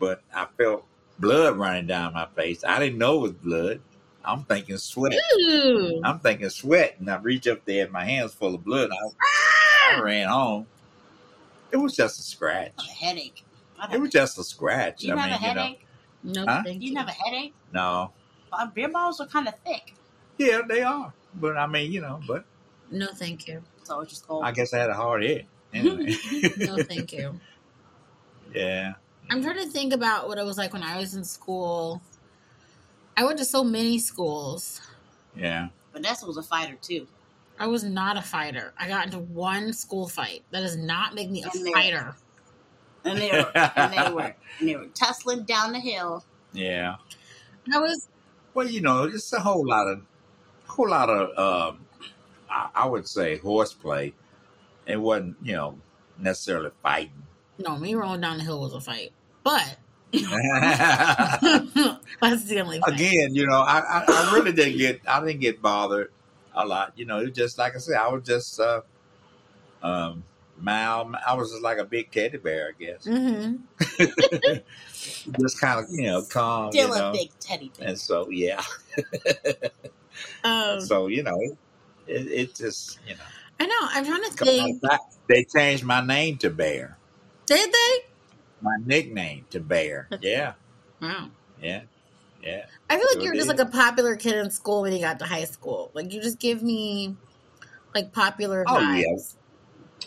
[0.00, 0.84] but I felt
[1.20, 2.64] blood running down my face.
[2.64, 3.80] I didn't know it was blood.
[4.24, 5.14] I'm thinking sweat.
[5.40, 6.00] Ooh.
[6.04, 8.90] I'm thinking sweat, and I reach up there, and my hands full of blood.
[8.90, 9.10] I,
[9.96, 10.66] I ran home.
[11.70, 12.72] It was just a scratch.
[12.78, 13.44] A headache.
[13.92, 15.02] It was just a scratch.
[15.04, 15.86] you I have mean, a you know, headache?
[16.22, 16.62] No, Huh?
[16.64, 16.96] thank You you.
[16.96, 17.54] have a headache?
[17.72, 18.12] no,
[18.52, 19.94] Uh, beer bottles are kind of thick,
[20.38, 21.12] yeah, they are.
[21.34, 22.44] But I mean, you know, but
[22.90, 23.62] No, thank you.
[23.84, 24.44] so it's just cold.
[24.44, 25.46] I guess I had a hard head.
[25.72, 26.14] Anyway,
[26.58, 27.40] No, thank you.
[28.54, 28.92] yeah,
[29.30, 32.02] I'm trying to think about what it was like when I was in school.
[33.16, 34.80] I went to so many schools.
[35.36, 35.68] yeah.
[35.92, 37.06] Vanessa was a fighter too.
[37.62, 38.72] I was not a fighter.
[38.76, 40.42] I got into one school fight.
[40.50, 42.16] That does not make me a And there- fighter.
[43.04, 46.24] And they were, and they were, and they were tussling down the hill.
[46.52, 46.96] Yeah.
[47.72, 48.08] I was
[48.54, 50.02] Well, you know, it's a whole lot of,
[50.66, 51.38] whole lot of,
[51.74, 51.86] um,
[52.50, 54.12] I, I would say horseplay.
[54.86, 55.78] It wasn't, you know,
[56.18, 57.22] necessarily fighting.
[57.58, 59.12] no me rolling down the hill was a fight,
[59.44, 59.76] but
[60.12, 60.24] that's
[62.44, 62.92] the only fight.
[62.94, 66.10] Again, you know, I, I, I really didn't get, I didn't get bothered
[66.54, 66.92] a lot.
[66.96, 68.82] You know, it was just like I said, I was just, uh,
[69.82, 70.24] um,
[70.58, 71.14] mild.
[71.26, 73.06] I was just like a big teddy bear, I guess.
[73.06, 73.56] hmm
[75.40, 76.72] just kind of, you know, calm.
[76.72, 77.88] Still you a big teddy bear.
[77.88, 78.62] And so, yeah.
[80.44, 81.56] Um, so, you know, it,
[82.06, 83.20] it, it just, you know.
[83.60, 83.74] I know.
[83.80, 84.82] I'm trying to think.
[85.28, 86.98] They changed my name to Bear.
[87.46, 88.04] Did they?
[88.60, 90.08] My nickname to Bear.
[90.20, 90.54] Yeah,
[91.00, 91.30] Wow.
[91.60, 91.82] yeah,
[92.42, 92.66] yeah.
[92.90, 95.18] I feel like Sure you're just like a popular kid in school when you got
[95.20, 95.90] to high school.
[95.94, 97.16] Like you just give me
[97.94, 99.02] like popular Oh, vibes.
[99.02, 99.38] yeah.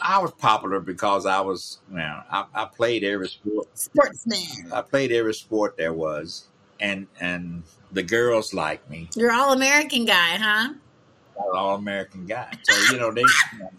[0.02, 3.68] I was popular because I was, you know, I, I played every sport.
[3.78, 4.72] Sportsman.
[4.74, 6.48] I played every sport there was,
[6.82, 9.10] and and the girls liked me.
[9.16, 10.74] You're all American guy, huh?
[10.74, 12.52] I was an all American guy.
[12.64, 13.22] So you know they.
[13.22, 13.70] You know,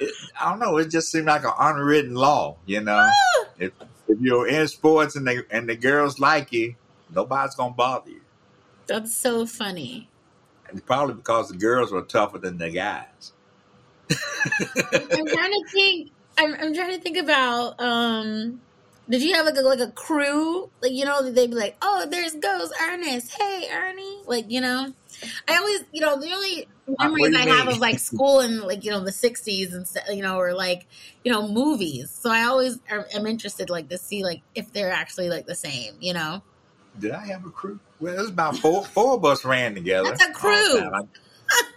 [0.00, 0.76] it, I don't know.
[0.78, 2.56] It just seemed like an unwritten law.
[2.66, 3.10] You know,
[4.14, 6.74] if you're in sports and they and the girls like you,
[7.14, 8.20] nobody's gonna bother you.
[8.86, 10.08] That's so funny.
[10.68, 13.32] And probably because the girls were tougher than the guys.
[14.10, 16.10] I'm trying to think.
[16.36, 17.80] I'm, I'm trying to think about.
[17.80, 18.60] um
[19.08, 20.70] Did you have like a like a crew?
[20.80, 23.32] Like you know, they'd be like, "Oh, there's goes Ernest.
[23.38, 24.92] Hey, Ernie." Like you know,
[25.46, 28.90] I always you know the only memories I have of like school and like you
[28.90, 29.86] know the '60s and
[30.16, 30.86] you know, or like
[31.22, 32.10] you know movies.
[32.10, 35.54] So I always am, am interested like to see like if they're actually like the
[35.54, 35.94] same.
[36.00, 36.42] You know,
[36.98, 37.78] Did I have a crew?
[38.00, 40.10] Well, it was about four four of us ran together.
[40.10, 40.90] That's a crew.
[40.90, 41.08] time.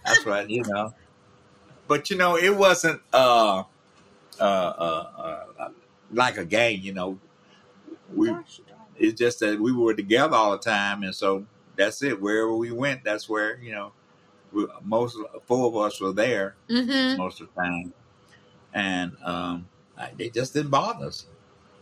[0.06, 0.94] That's right, you know.
[1.90, 3.63] But you know, it wasn't uh,
[4.40, 5.70] uh, uh, uh,
[6.12, 7.20] like a gang, You know,
[8.13, 8.34] we
[8.98, 12.20] it's just that we were together all the time, and so that's it.
[12.22, 13.91] Wherever we went, that's where you know,
[14.52, 17.17] we, most four of us were there mm-hmm.
[17.17, 17.93] most of the time,
[18.74, 19.67] and um,
[19.98, 21.26] I, they just didn't bother us.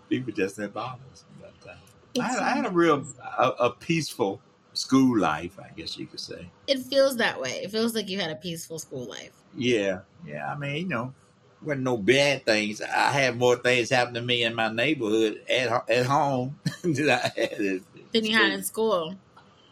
[0.08, 1.24] People just didn't bother us.
[1.40, 3.04] But, uh, I, had, I had a real
[3.38, 4.40] a, a peaceful
[4.72, 6.48] school life, I guess you could say.
[6.66, 7.60] it feels that way.
[7.62, 9.32] It feels like you had a peaceful school life.
[9.56, 10.50] Yeah, yeah.
[10.50, 11.14] I mean, you know,
[11.62, 12.80] wasn't no bad things.
[12.80, 17.30] I had more things happen to me in my neighborhood at at home than I
[17.36, 17.52] had.
[17.52, 17.80] At,
[18.12, 19.14] Than you had in school.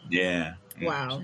[0.09, 0.53] Yeah.
[0.79, 0.87] yeah.
[0.87, 1.21] Wow.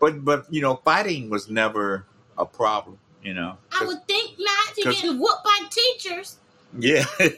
[0.00, 2.04] But but you know, fighting was never
[2.38, 2.98] a problem.
[3.22, 3.56] You know.
[3.78, 6.38] I would think not you're 'cause- getting whooped by teachers.
[6.78, 7.04] Yeah.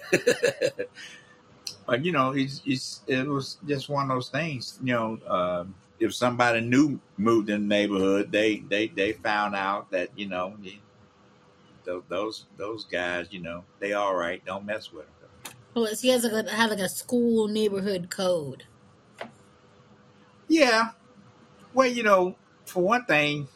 [1.86, 4.78] but you know, it's, it's it was just one of those things.
[4.82, 9.90] You know, um, if somebody new moved in the neighborhood, they they they found out
[9.90, 10.76] that you know the- tho-
[11.84, 14.44] those those guys, you know, they all right.
[14.44, 15.54] Don't mess with them.
[15.74, 18.64] Well, so has like, have like a school neighborhood code.
[20.48, 20.90] Yeah.
[21.72, 23.48] Well, you know, for one thing,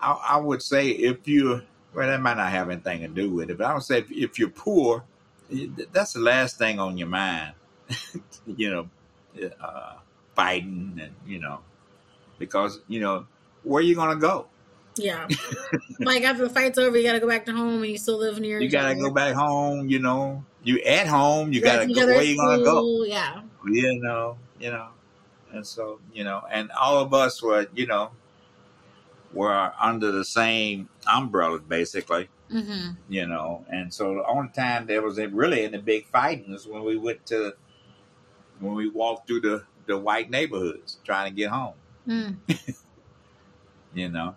[0.00, 1.62] I, I would say if you
[1.94, 4.10] well, that might not have anything to do with it, but I would say if,
[4.10, 5.04] if you're poor,
[5.92, 7.54] that's the last thing on your mind.
[8.46, 8.88] you know,
[9.60, 9.94] uh,
[10.34, 11.60] fighting and you know,
[12.38, 13.26] because you know
[13.62, 14.46] where you gonna go.
[14.98, 15.28] Yeah.
[16.00, 18.18] like after the fight's over, you got to go back to home and you still
[18.18, 19.88] live near You gotta go back home.
[19.88, 21.52] You know, you at home.
[21.52, 22.06] You gotta go.
[22.06, 23.04] Where you gonna go?
[23.04, 23.42] Yeah.
[23.66, 24.88] you know, you know,
[25.52, 28.10] and so you know, and all of us were, you know,
[29.32, 32.92] were under the same umbrella, basically, Mm-hmm.
[33.08, 36.84] you know, and so the only time there was really any big fighting is when
[36.84, 37.54] we went to
[38.60, 41.74] when we walked through the the white neighborhoods trying to get home,
[42.06, 42.36] Mm.
[43.94, 44.36] you know.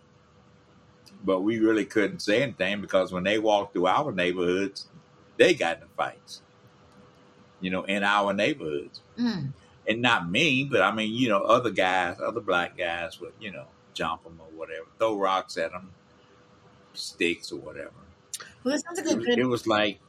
[1.26, 4.88] But we really couldn't say anything because when they walked through our neighborhoods,
[5.38, 6.42] they got in fights,
[7.60, 9.02] you know, in our neighborhoods.
[9.20, 9.52] Mm.
[9.88, 13.52] and not me, but I mean, you know, other guys, other black guys would, you
[13.52, 15.90] know, jump them or whatever, throw rocks at them,
[16.94, 17.92] sticks or whatever.
[18.64, 19.40] Well, this sounds like It a was, good.
[19.40, 20.00] it was like,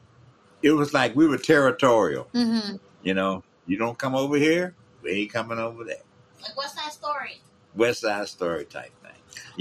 [0.61, 2.27] it was like we were territorial.
[2.33, 2.75] Mm-hmm.
[3.03, 6.03] You know, you don't come over here, we ain't coming over there.
[6.41, 7.41] Like, what's that story?
[7.75, 9.00] West Side Story type thing.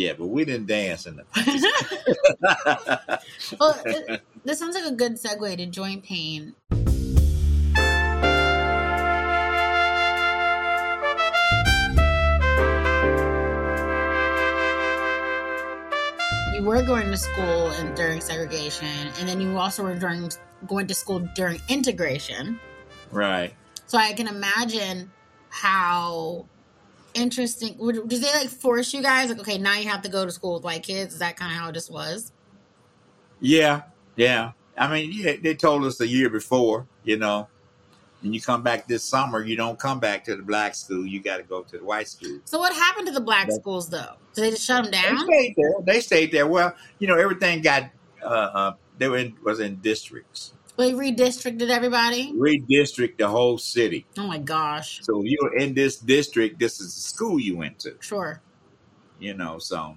[0.01, 1.25] Yeah, but we didn't dance in the.
[3.61, 6.55] well, it, this sounds like a good segue to joint pain.
[16.55, 20.31] You were going to school and during segregation, and then you also were during
[20.67, 22.59] going to school during integration.
[23.11, 23.53] right.
[23.85, 25.11] So I can imagine
[25.51, 26.47] how
[27.21, 27.77] interesting.
[27.79, 29.29] Would, did they like force you guys?
[29.29, 31.15] Like, okay, now you have to go to school with white kids.
[31.15, 32.33] Is that kind of how it just was?
[33.41, 33.83] Yeah,
[34.17, 34.53] yeah.
[34.77, 37.49] I mean, yeah, they told us the year before, you know,
[38.23, 41.07] when you come back this summer, you don't come back to the black school.
[41.07, 42.41] You got to go to the white school.
[42.45, 43.55] So what happened to the black Yeah.
[43.55, 44.15] schools though?
[44.35, 45.27] Did they just shut them down?
[45.27, 45.73] They stayed there.
[45.85, 46.47] They stayed there.
[46.47, 47.91] Well, you know, everything got
[48.23, 50.53] uh, uh they were in, was in districts.
[50.81, 52.33] They redistricted everybody.
[52.33, 54.07] Redistrict the whole city.
[54.17, 55.01] Oh my gosh!
[55.03, 57.97] So if you're in this district, this is the school you went to.
[58.01, 58.41] Sure.
[59.19, 59.97] You know, so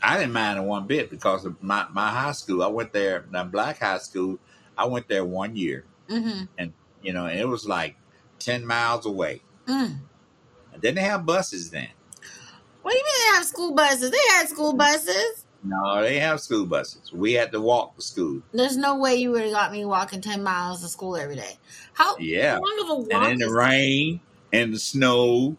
[0.00, 2.62] I didn't mind it one bit because of my my high school.
[2.62, 4.38] I went there, the black high school.
[4.78, 5.84] I went there one year.
[6.08, 6.44] Mm-hmm.
[6.58, 7.96] And you know, and it was like
[8.38, 9.42] ten miles away.
[9.66, 9.98] Mm.
[10.72, 11.88] And didn't have buses then.
[12.82, 14.12] What do you mean they have school buses?
[14.12, 15.44] They had school buses.
[15.62, 17.12] No, they have school buses.
[17.12, 18.40] We had to walk to school.
[18.52, 21.58] There's no way you would have got me walking ten miles to school every day.
[21.92, 22.58] How Yeah.
[22.58, 23.12] long of a walk?
[23.12, 24.20] And in the is- rain
[24.52, 25.56] and the snow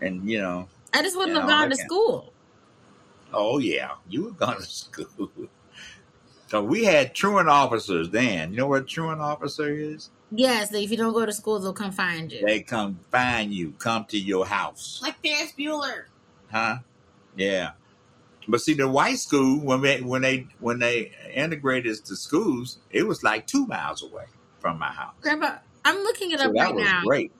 [0.00, 1.84] and you know, I just wouldn't Yeah, have gone to okay.
[1.84, 2.32] school.
[3.32, 5.30] oh yeah, you were going to school.
[6.48, 8.50] So we had truant officers then.
[8.52, 10.10] You know what a truant officer is?
[10.30, 12.44] Yes, if you don't go to school, they'll come find you.
[12.44, 15.00] They come find you, come to your house.
[15.02, 16.04] Like Ferris Bueller.
[16.50, 16.78] Huh?
[17.36, 17.72] Yeah.
[18.48, 23.04] But see, the white school when they when they when they integrated to schools, it
[23.06, 24.26] was like two miles away
[24.60, 25.14] from my house.
[25.22, 27.02] Grandpa, I'm looking it So up that right was now.
[27.04, 27.32] great.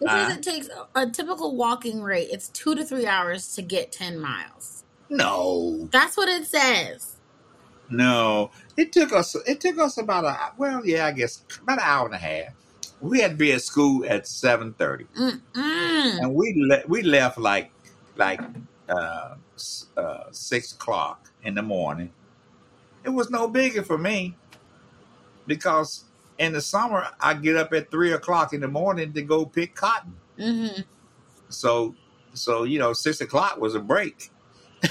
[0.00, 2.28] It says it takes a typical walking rate.
[2.30, 4.84] It's two to three hours to get ten miles.
[5.10, 7.18] No, That's what it says.
[7.90, 11.84] no, it took us it took us about a well, yeah, I guess about an
[11.84, 12.54] hour and a half.
[13.00, 15.08] We had to be at school at seven thirty,
[16.18, 17.72] and we le- we left like
[18.16, 18.42] like
[18.88, 19.36] uh,
[19.96, 22.12] uh, six o'clock in the morning.
[23.04, 24.34] It was no bigger for me
[25.46, 26.04] because
[26.38, 29.74] in the summer I get up at three o'clock in the morning to go pick
[29.74, 30.14] cotton.
[30.38, 30.82] Mm-hmm.
[31.48, 31.94] So
[32.34, 34.30] so you know six o'clock was a break.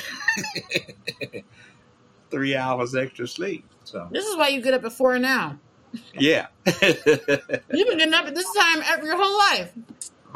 [2.32, 3.66] Three hours extra sleep.
[3.84, 5.60] So This is why you get up at four now.
[6.14, 9.72] yeah, You've been getting up at this time ever- your whole life.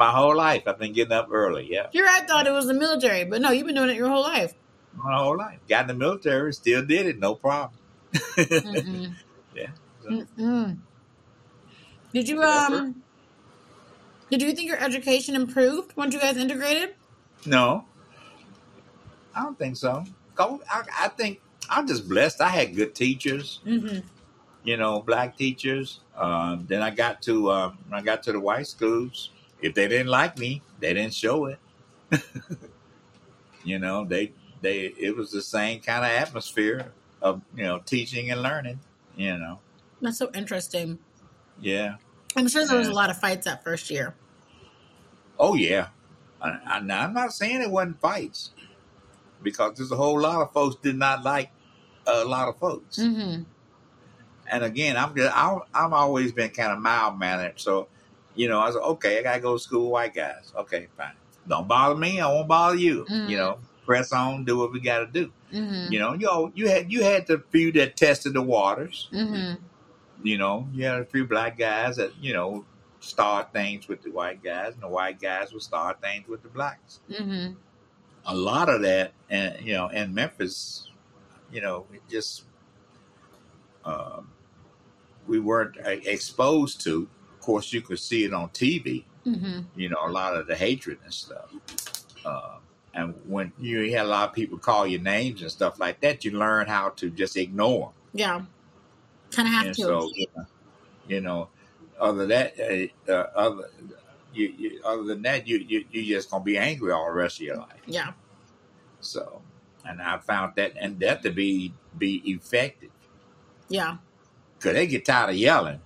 [0.00, 1.68] My whole life I've been getting up early.
[1.70, 4.08] Yeah, Here I thought it was the military, but no, you've been doing it your
[4.08, 4.54] whole life.
[4.94, 5.58] my whole life.
[5.68, 7.72] Got in the military, still did it, no problem.
[9.54, 9.66] Yeah.
[10.08, 10.78] Mm-mm.
[12.14, 13.02] Did you um?
[14.30, 16.94] Did you think your education improved once you guys integrated?
[17.44, 17.84] No,
[19.34, 20.04] I don't think so.
[20.38, 22.40] I, I think I'm just blessed.
[22.40, 23.98] I had good teachers, Mm-hmm.
[24.64, 26.00] you know, black teachers.
[26.16, 29.30] Um, then I got to when I got to the white schools.
[29.62, 31.58] If they didn't like me, they didn't show it.
[33.64, 36.92] you know, they they it was the same kind of atmosphere
[37.22, 38.80] of you know teaching and learning.
[39.16, 39.58] You know,
[40.00, 40.98] That's so interesting.
[41.60, 41.96] yeah.
[42.36, 44.14] I'm sure there was a lot of fights that first year.
[45.38, 45.88] Oh yeah.
[46.40, 48.50] I, I'm not saying it wasn't fights
[49.42, 51.50] because there's a whole lot of folks did not like
[52.06, 52.98] a lot of folks.
[52.98, 53.42] Mm-hmm.
[54.46, 57.88] And again, I'm just I, I've always been kind of mild mannered, so
[58.34, 59.18] you know I was okay.
[59.18, 60.52] I gotta go to school with white guys.
[60.56, 61.12] Okay, fine.
[61.48, 62.20] Don't bother me.
[62.20, 63.04] I won't bother you.
[63.04, 63.28] Mhm.
[63.28, 63.58] You know,
[63.90, 65.32] press on, do what we got to do.
[65.52, 65.92] Mm-hmm.
[65.92, 69.08] You know, you know, you had you had the few that tested the waters.
[69.12, 69.62] Mm-hmm.
[70.22, 72.64] You know, you had a few black guys that you know
[73.00, 76.48] start things with the white guys, and the white guys would start things with the
[76.48, 77.00] blacks.
[77.10, 77.54] Mm-hmm.
[78.26, 80.88] A lot of that, and you know, in Memphis,
[81.50, 82.44] you know, it just
[83.84, 84.30] um,
[85.26, 87.08] we weren't uh, exposed to.
[87.50, 89.04] Of course, you could see it on TV.
[89.26, 89.60] Mm-hmm.
[89.74, 91.52] You know, a lot of the hatred and stuff.
[92.24, 92.58] Uh,
[92.94, 96.24] and when you had a lot of people call your names and stuff like that,
[96.24, 97.92] you learn how to just ignore 'em.
[98.12, 98.42] Yeah.
[99.32, 99.82] Kind of have and to.
[99.82, 100.10] so
[101.08, 101.48] you know
[102.00, 103.64] other than that uh, uh, other
[104.32, 107.38] you, you other than that you, you you just gonna be angry all the rest
[107.40, 108.12] of your life yeah.
[109.00, 109.42] so
[109.86, 112.90] and i found that and that to be be effective
[113.68, 113.96] Yeah.
[114.58, 115.80] because they get tired of yelling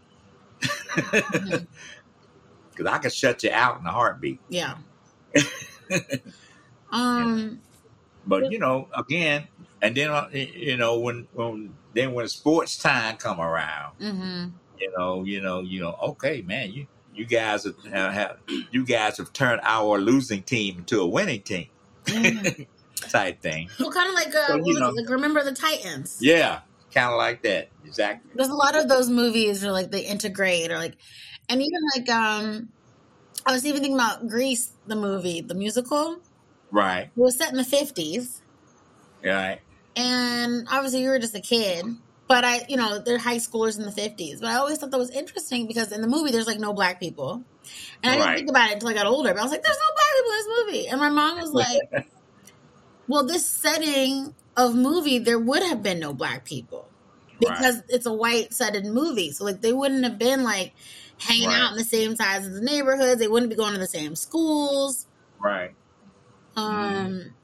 [2.71, 4.75] Because i can shut you out in a heartbeat Yeah.
[6.93, 7.61] um.
[8.27, 9.47] but you know again
[9.83, 14.49] and then uh, you know when when then when sports time come around Mm-hmm.
[14.79, 15.97] you know, you know, you know.
[16.03, 18.39] Okay, man, you you guys have, have
[18.73, 21.69] you guys have turned our losing team into a winning team
[22.07, 22.67] Mhm.
[23.09, 23.71] type thing.
[23.79, 26.19] Well, kind of like uh, So, you know- like remember the Titans.
[26.21, 26.61] Yeah,
[26.95, 27.69] kind of like that.
[27.85, 28.31] Exactly.
[28.35, 30.95] There's a lot of those movies where like they integrate or like,
[31.49, 32.69] and even like um,
[33.47, 36.21] I was even thinking about Grease, the movie, the musical.
[36.71, 37.05] Right.
[37.05, 38.43] It was set in the fifties,
[39.25, 39.61] Right.
[39.97, 41.85] and obviously you were just a kid.
[42.27, 44.41] But I, you know, they're high schoolers in the fifties.
[44.41, 46.99] But I always thought that was interesting because in the movie there's like no black
[46.99, 47.45] people,
[48.03, 48.37] and I didn't Right.
[48.39, 49.35] think about it until I got older.
[49.35, 51.53] But I was like, there's no black people in this movie, and my mom was
[51.93, 52.07] like,
[53.07, 56.89] well, this setting of movie there would have been no black people
[57.41, 59.33] because it's a white setted movie.
[59.33, 60.73] So like they wouldn't have been like
[61.19, 61.61] hanging Right.
[61.61, 63.19] out in the same size as the neighborhoods.
[63.21, 65.07] They wouldn't be going to the same schools.
[65.39, 65.73] Right.
[66.57, 67.35] Um,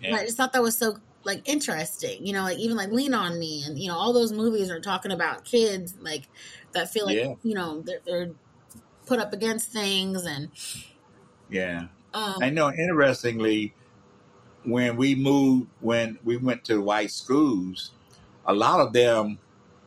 [0.00, 0.16] Yeah.
[0.16, 2.26] I just thought that was so like interesting.
[2.26, 4.80] You know, like even like Lean on Me and you know all those movies are
[4.80, 6.28] talking about kids like
[6.72, 7.34] that feel like Yeah.
[7.44, 8.30] you know they're, they're
[9.06, 10.48] put up against things and
[11.48, 11.86] Yeah.
[12.14, 12.70] um, I know.
[12.72, 13.74] Interestingly,
[14.64, 17.90] when we moved, when we went to white schools,
[18.46, 19.38] a lot of them,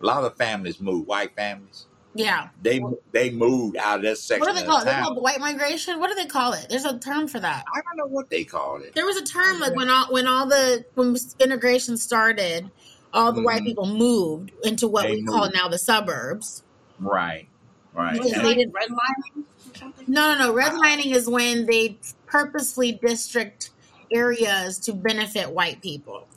[0.01, 1.07] a lot of families moved.
[1.07, 2.49] White families Yeah.
[2.61, 4.41] They they moved out of that section.
[4.41, 4.85] What do they of call it?
[4.85, 5.99] the They call it white migration.
[5.99, 6.67] What do they call it?
[6.69, 7.65] There's a term for that.
[7.73, 8.93] I don't know what they call it.
[8.95, 12.69] There was a term like when all when all the when integration started,
[13.13, 13.65] all the white Mhm.
[13.65, 16.63] people moved into what They we call now the suburbs.
[16.99, 17.47] Right,
[17.93, 18.13] right.
[18.13, 20.05] Because Is it And- they didn't- redlining or something?
[20.07, 20.53] No, no, no.
[20.53, 21.97] Redlining is when they
[22.27, 23.71] purposely district
[24.11, 26.27] areas to benefit white people.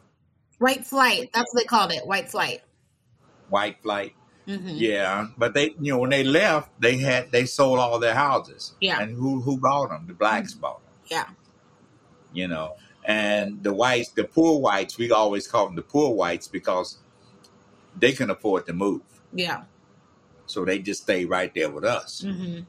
[0.59, 1.31] White flight.
[1.33, 2.07] That's what they called it.
[2.07, 2.63] White flight.
[3.49, 4.15] white flight.
[4.47, 8.15] hmm Yeah, but they, you know, when they left, they had they sold all their
[8.15, 8.75] houses.
[8.81, 9.01] Yeah.
[9.01, 10.05] and who who bought them?
[10.07, 10.93] The blacks bought them.
[11.07, 11.27] Yeah.
[12.33, 16.47] You know, and the whites, the poor whites, we always call them the poor whites
[16.49, 16.99] because
[17.99, 19.03] they can afford to move,
[19.33, 19.63] Yeah.
[20.47, 22.21] so they just stay right there with us.
[22.23, 22.61] hmm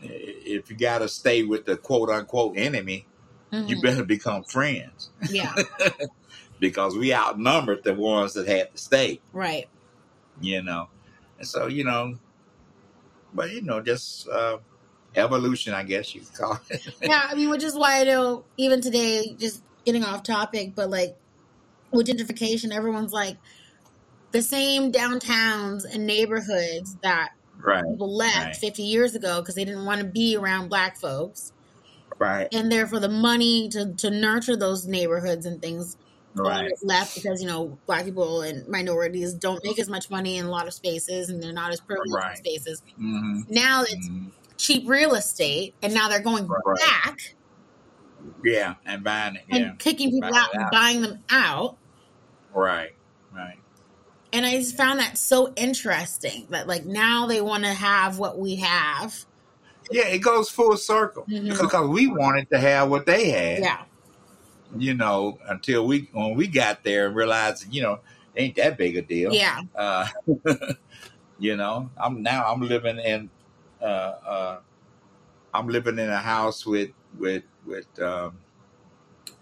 [0.00, 3.06] If you got to stay with the quote unquote enemy,
[3.52, 5.54] you better become friends Yeah.
[6.60, 9.20] because we outnumbered the ones that had to stay.
[9.32, 9.68] Right.
[10.40, 10.88] you know.
[11.38, 12.18] And so, you know,
[13.32, 14.58] but you know, just uh
[15.14, 16.86] evolution, I guess you could call it.
[17.02, 20.90] yeah, I mean, which is why I know even today, just getting off topic, but
[20.90, 21.16] like
[21.90, 23.36] with gentrification, everyone's like
[24.32, 28.56] the same downtowns and neighborhoods that right, people left Right.
[28.56, 31.52] 50 years ago because they didn't want to be around black folks.
[32.18, 35.96] Right, And therefore, the money to, to nurture those neighborhoods and things
[36.34, 40.46] right, left because, you know, black people and minorities don't make as much money in
[40.46, 42.30] a lot of spaces and they're not as privileged Right.
[42.30, 42.82] in spaces.
[42.96, 44.10] hmm Now it's
[44.56, 46.78] cheap real estate and now they're going Right.
[46.78, 47.18] back
[48.44, 51.78] yeah, and buying it, and yeah, kicking people out and buying them out.
[52.54, 52.90] right,
[53.34, 53.58] right,
[54.32, 58.38] And I just found that so interesting that like now they want to have what
[58.38, 59.14] we have.
[59.90, 60.08] Yeah.
[60.08, 61.48] It goes full circle Mhm.
[61.48, 63.84] because we wanted to have what they had, Yeah.
[64.76, 68.00] you know, until we when we got there and realized, you know,
[68.36, 69.32] ain't that big a deal.
[69.32, 69.60] Yeah.
[69.74, 70.06] Uh,
[71.38, 73.30] you know, I'm now I'm living in
[73.80, 74.60] uh, uh,
[75.54, 78.38] I'm living in a house with with with um,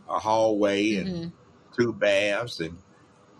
[0.09, 1.32] a hallway and Mhm.
[1.76, 2.78] two baths and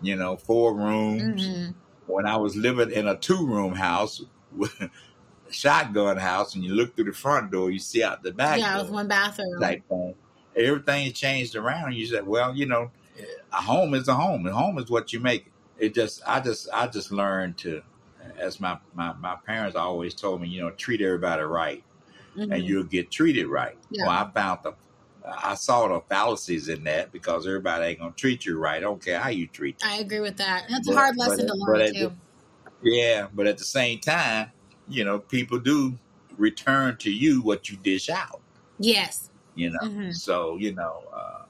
[0.02, 1.46] you know four rooms.
[1.48, 1.74] Mhm.
[2.07, 4.22] When I was living in a two room house,
[5.51, 8.74] shotgun house, and you look through the front door, you see out the back Yeah,
[8.74, 9.61] door with one bathroom.
[9.61, 10.14] thing.
[10.57, 11.94] Everything changed around.
[11.94, 12.90] You said, well, you know,
[13.53, 14.47] a home is a home.
[14.47, 15.53] A home is what you make it.
[15.78, 17.82] It just, I just, I just learned to,
[18.38, 21.84] as my my, my parents always told me, you know, treat everybody right,
[22.36, 22.55] Mhm.
[22.55, 23.76] and you'll get treated right.
[23.90, 24.07] Yeah.
[24.07, 24.72] Well, I found the,
[25.26, 28.76] I saw the fallacies in that because everybody ain't gonna treat you right.
[28.78, 29.82] I don't care how you treat.
[29.84, 30.64] I agree with that.
[30.70, 32.12] That's a hard lesson it- to learn it- too.
[32.82, 34.51] Yeah, but at the same time,
[34.89, 35.99] you know, people do
[36.37, 38.41] return to you what you dish out.
[38.78, 39.30] Yes.
[39.55, 39.78] you know.
[39.82, 40.14] Mhm.
[40.14, 41.43] So you know, uh,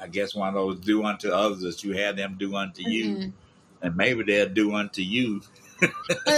[0.00, 3.04] I guess one of those do unto others that you have them do unto you,
[3.16, 3.32] Mhm.
[3.82, 5.42] and maybe they'll do unto you.
[5.80, 5.90] But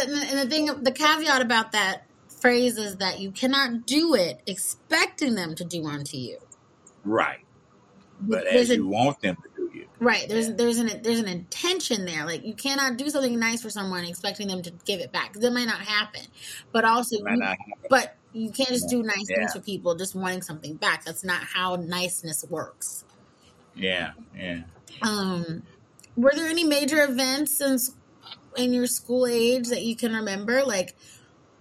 [0.09, 2.07] and the thing, the caveat about that
[2.41, 6.39] phrase is that you cannot do it expecting them to do unto you.
[7.05, 7.45] Right,
[8.21, 9.50] but There's as a- you want them to do you.
[10.01, 10.27] Right.
[10.29, 12.25] There's there's an there's an intention there.
[12.25, 15.45] Like you cannot do something nice for someone expecting them to give it back because
[15.47, 16.23] it might not happen.
[16.73, 17.43] But also, you,
[17.91, 19.37] but you can't just do nice Yeah.
[19.37, 21.05] things for people just wanting something back.
[21.05, 23.05] That's not how niceness works.
[23.75, 24.63] Yeah, yeah.
[25.03, 25.65] Um,
[26.17, 27.77] were there any major events in
[28.57, 30.63] in your school age that you can remember?
[30.65, 30.97] Like,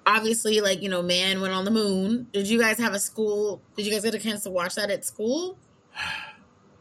[0.06, 2.28] obviously, like you know, man went on the moon.
[2.32, 3.62] Did you guys have a school?
[3.76, 5.58] Did you guys get a chance to watch that at school?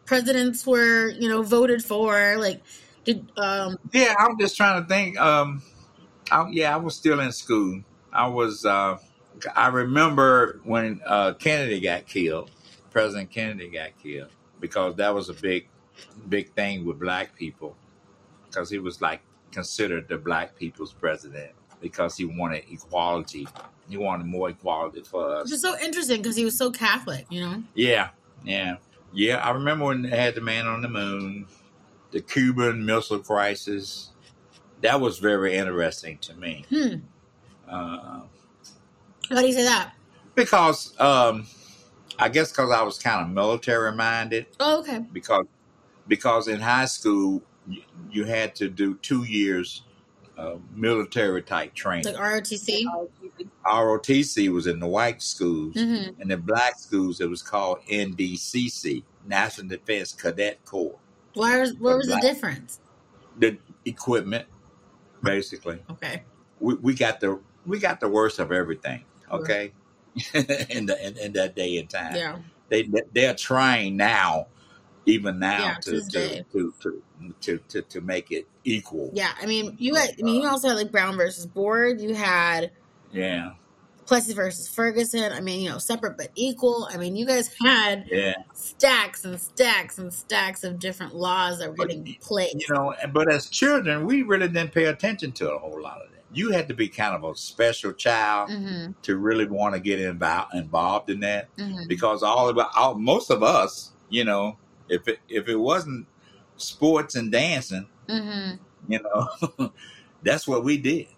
[0.08, 2.36] Presidents were, you know, voted for.
[2.38, 2.62] Like,
[3.04, 5.20] did um, Yeah, I'm just trying to think.
[5.20, 5.62] Um,
[6.30, 7.82] I, yeah, I was still in school.
[8.10, 8.64] I was.
[8.64, 8.96] Uh,
[9.54, 12.50] I remember when uh, Kennedy got killed.
[12.90, 14.30] President Kennedy got killed
[14.60, 15.68] because that was a big,
[16.26, 17.76] big thing with black people
[18.46, 19.20] because he was like
[19.52, 21.50] considered the black people's president
[21.82, 23.46] because he wanted equality.
[23.90, 25.44] He wanted more equality for us.
[25.44, 27.26] which is so interesting because he was so Catholic.
[27.28, 27.62] You know.
[27.74, 28.08] Yeah,
[28.42, 28.76] yeah,
[29.12, 29.36] yeah.
[29.36, 31.46] I remember when they had the man on the moon,
[32.10, 34.10] the Cuban Missile Crisis.
[34.80, 36.94] That was very interesting to me Hmm.
[37.68, 38.20] uh,
[39.28, 39.92] How do you say that?
[40.34, 41.46] because um,
[42.18, 44.46] I guess because I was kind of military minded.
[44.60, 45.04] Oh, okay.
[45.12, 45.46] Because
[46.06, 49.82] because in high school you, you had to do two years
[50.36, 52.04] of military type training.
[52.14, 52.84] Like ROTC.
[53.64, 55.74] ROTC was in the white schools.
[55.74, 56.20] Mm-hmm.
[56.22, 60.98] In the black schools, it was called NDCC, National Defense Cadet Corps.
[61.34, 62.80] Where was, where was the difference?
[63.38, 64.46] The equipment,
[65.22, 66.22] basically, Okay.
[66.60, 69.04] we, we got the we got the worst of everything.
[69.30, 69.72] Okay,
[70.34, 72.38] in the in, in that day and time, Yeah.
[72.68, 74.46] they they're trying now.
[75.06, 77.02] even now Yeah, to, to to, to, to
[77.40, 79.10] to to to make it equal.
[79.14, 82.00] Yeah, I mean, you had, I mean, you also had like Brown versus Board.
[82.00, 82.72] You had
[83.12, 83.52] Yeah,
[84.08, 85.32] Plessy versus Ferguson.
[85.32, 86.88] I mean, you know, separate but equal.
[86.90, 88.36] I mean, you guys had yeah.
[88.54, 92.54] stacks and stacks and stacks of different laws that were But, getting played.
[92.54, 96.10] You know, but as children, we really didn't pay attention to a whole lot of
[96.10, 96.22] that.
[96.32, 100.00] You had to be kind of a special child Mm-hmm, to really want to get
[100.00, 101.54] involved involved in that.
[101.56, 104.56] mm-hmm, because all of all, most of us, you know,
[104.88, 106.06] if it if it wasn't
[106.56, 108.56] sports and dancing, mm-hmm.
[108.90, 109.72] you know,
[110.22, 111.08] that's what we did.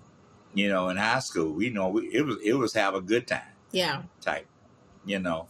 [0.55, 3.26] You know, in high school, we know we, it was it was have a good
[3.26, 4.46] time Yeah, type,
[5.05, 5.48] you know,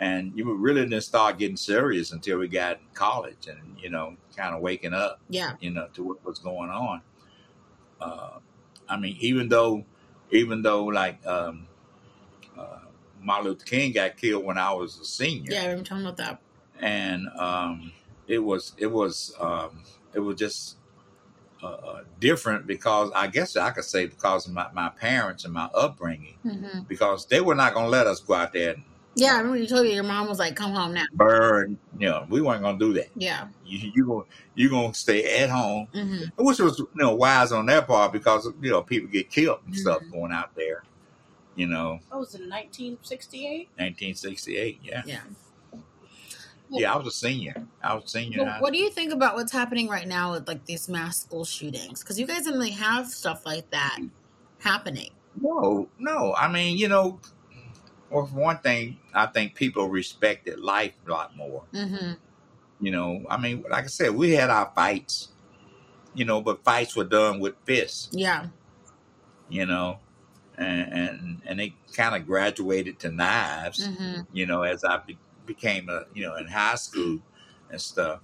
[0.00, 4.16] and you really didn't start getting serious until we got in college and you know,
[4.36, 7.02] kind of waking up, yeah, you know, to what was going on.
[8.00, 8.38] Uh,
[8.88, 9.84] I mean, even though,
[10.30, 11.66] even though like um,
[12.58, 12.78] uh,
[13.20, 15.62] Martin Luther King got killed when I was a senior, yeah.
[15.62, 16.40] I remember talking about that.
[16.80, 17.92] and um,
[18.26, 19.82] it was it was um,
[20.14, 20.77] it was just
[21.62, 25.52] uh, uh, different because I guess I could say because of my, my parents and
[25.52, 28.76] my upbringing hmm because they were not going to let us go out there
[29.14, 31.78] Yeah, I remember you told me your mom was like, "Come home now." burn.
[31.98, 33.08] You know, we weren't going to do that.
[33.16, 33.48] Yeah.
[33.64, 37.50] You you going you going to stay at home, hmm which was you know wise
[37.52, 40.12] on their part because you know people get killed and stuff Mhm.
[40.12, 40.84] going out there.
[41.56, 43.68] You know, That was in 1968.
[43.76, 44.80] 1968.
[44.82, 45.20] Yeah, Yeah.
[46.70, 46.92] Yeah.
[46.94, 47.66] I was a senior.
[47.82, 48.44] I was a senior.
[48.44, 51.44] high what do you think about what's happening right now with like these mass school
[51.44, 52.02] shootings?
[52.02, 53.98] Because you guys didn't really have stuff like that
[54.58, 55.10] happening.
[55.40, 56.34] No, no.
[56.34, 57.20] I mean, you know,
[58.10, 61.64] well, for one thing, I think people respected life a lot more.
[61.72, 62.12] Mm-hmm.
[62.80, 65.28] You know, I mean, like I said, we had our fights,
[66.14, 68.46] you know, but fights were done with fists, Yeah.
[69.48, 69.98] you know,
[70.56, 74.20] and and, and they kind of graduated to knives, Mm-hmm.
[74.32, 74.98] you know, as I
[75.48, 77.18] became a, you know, in high school
[77.70, 78.20] and stuff.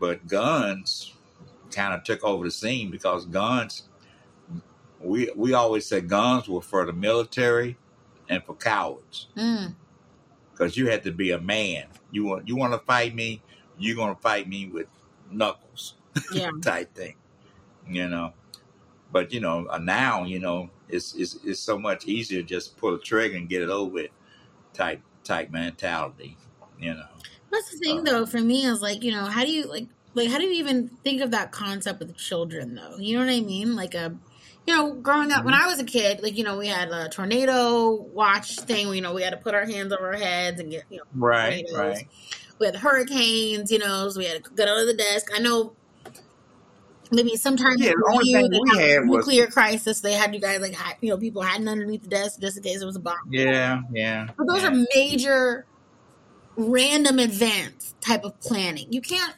[0.00, 1.14] But guns
[1.70, 3.84] kind of took over the scene because guns,
[5.00, 7.76] we we always said guns were for the military
[8.28, 9.28] and for cowards.
[9.36, 9.74] Mm.
[10.52, 11.86] because you had to be a man.
[12.10, 13.42] You want you want to fight me,
[13.78, 14.86] you're gonna fight me with
[15.30, 15.94] knuckles
[16.32, 16.50] Yeah.
[16.62, 17.14] type thing,
[17.88, 18.32] you know.
[19.12, 22.94] But you know, uh, now you know it's it's it's so much easier just pull
[22.94, 24.10] a trigger and get it over with
[24.74, 26.36] type type mentality,
[26.80, 27.06] you know.
[27.52, 28.26] That's the thing, Uh, though.
[28.26, 30.88] For me, is like you know, how do you like like how do you even
[31.04, 32.96] think of that concept with children, though?
[32.98, 33.76] You know what I mean?
[33.76, 34.16] Like a,
[34.66, 37.08] you know, growing up when I was a kid, like you know, we had a
[37.08, 38.92] tornado watch thing.
[38.94, 41.04] You know, we had to put our hands over our heads and get you know
[41.14, 41.96] Right, tornadoes.
[41.96, 42.08] right.
[42.58, 45.30] we had hurricanes, you know, so we had to get under the desk.
[45.34, 45.74] I know
[47.12, 50.00] maybe sometimes Yeah, the only you thing we a had was- nuclear crisis.
[50.00, 52.80] They had you guys like you know people hiding underneath the desk just in case
[52.82, 53.16] it was a bomb.
[53.30, 54.28] Yeah, yeah.
[54.36, 54.68] But those yeah.
[54.72, 55.66] are major
[56.56, 58.86] random events type of planning.
[58.92, 59.34] You can't.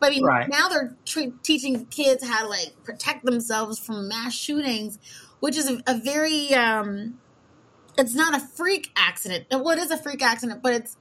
[0.00, 0.48] But I mean, Right.
[0.48, 4.98] now they're tre- teaching kids how to like protect themselves from mass shootings,
[5.40, 6.54] which is a, a very.
[6.54, 7.18] um
[7.96, 9.46] It's not a freak accident.
[9.50, 10.96] Well, it is a freak accident, but it's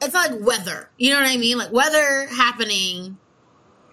[0.00, 0.88] it's like weather.
[0.98, 1.58] You know what I mean?
[1.58, 3.18] Like weather happening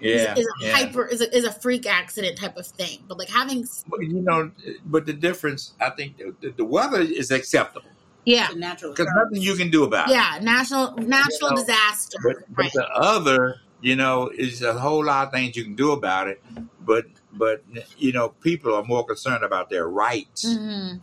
[0.03, 0.75] yeah, is, is a yeah.
[0.75, 2.99] hyper is a, is a freak accident type of thing.
[3.07, 4.51] But like having But, you know,
[4.85, 7.89] but the difference, I think, the, the weather is acceptable
[8.25, 10.13] yeah natural because nothing you can do about it.
[10.13, 12.17] yeah national natural know, disaster.
[12.23, 12.71] But, but right.
[12.73, 16.41] the other, you know, is a whole lot of things you can do about it.
[16.81, 17.63] But but
[17.97, 20.93] you know, people are more concerned about their rights hmm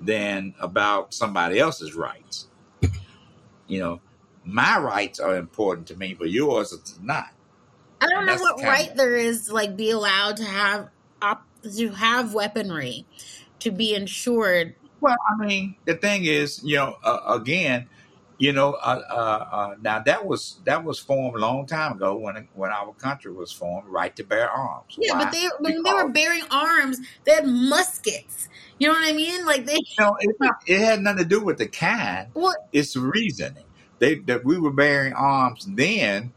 [0.00, 2.48] than about somebody else's rights.
[3.68, 4.00] You know,
[4.44, 7.28] my rights are important to me, but yours is not.
[8.02, 10.88] I don't know what kinda- right there is to like be allowed to have
[11.20, 11.46] op-
[11.76, 13.06] to have weaponry
[13.60, 14.74] to be insured.
[15.00, 17.88] Well, I mean, the thing is, you know, uh, again,
[18.38, 19.12] you know, uh, uh,
[19.52, 23.32] uh, now that was that was formed a long time ago when when our country
[23.32, 24.96] was formed, right to bear arms.
[24.98, 25.24] Yeah, Why?
[25.24, 28.48] but they when they were bearing arms, they had muskets.
[28.78, 29.44] You know what I mean?
[29.46, 30.34] Like they You know, it,
[30.66, 32.28] it had nothing to do with the kind.
[32.34, 33.62] well, It's the reasoning.
[34.00, 36.32] They that we were bearing arms then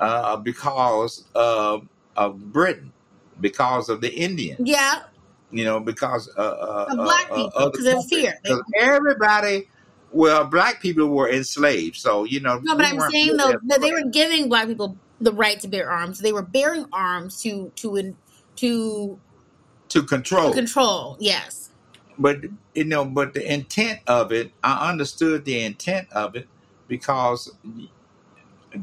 [0.00, 1.86] uh, because of
[2.16, 2.92] of Britain,
[3.40, 4.60] because of the Indians.
[4.64, 5.02] yeah,
[5.50, 8.08] You know, because uh, uh, Of black uh, people, because of countries.
[8.22, 8.34] fear.
[8.46, 9.68] 'Cause everybody,
[10.12, 12.60] well, black people were enslaved, so you know.
[12.64, 15.68] no, but we I'm saying though that they were giving black people the right to
[15.68, 16.18] bear arms.
[16.18, 18.14] They were bearing arms to to
[18.56, 19.18] to
[19.88, 20.52] to control.
[20.52, 21.16] control.
[21.20, 21.70] Yes.
[22.18, 22.38] but
[22.74, 26.46] you know, but the intent of it, I understood the intent of it
[26.88, 27.52] because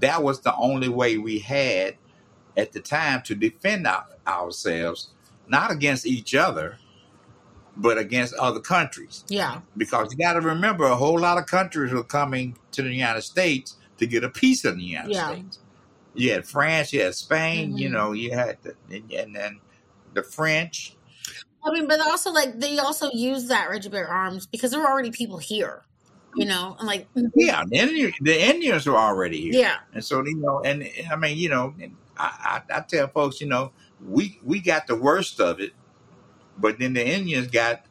[0.02, 1.96] that was the only way we had
[2.58, 5.10] at the time to defend our, ourselves,
[5.48, 6.78] not against each other,
[7.78, 9.24] but against other countries.
[9.28, 9.62] Yeah.
[9.76, 13.22] Because you got to remember, a whole lot of countries were coming to the United
[13.24, 15.32] States to get a piece of the United Yeah.
[15.34, 15.60] States.
[16.14, 17.92] You had France, you had Spain, you Mhm.
[17.92, 18.76] know, you had the,
[19.18, 19.60] and, then
[20.14, 20.96] the French.
[21.66, 24.88] I mean, but also like they also used that Reggie Bear Arms because there were
[24.88, 25.84] already people here,
[26.36, 29.54] you know, and like Yeah, the Indians, the Indians were already here.
[29.54, 31.74] yeah, And so you know, and I mean, you know,
[32.18, 33.72] I, I, I tell folks, you know,
[34.06, 35.72] we we got the worst of it,
[36.58, 37.86] but then the Indians got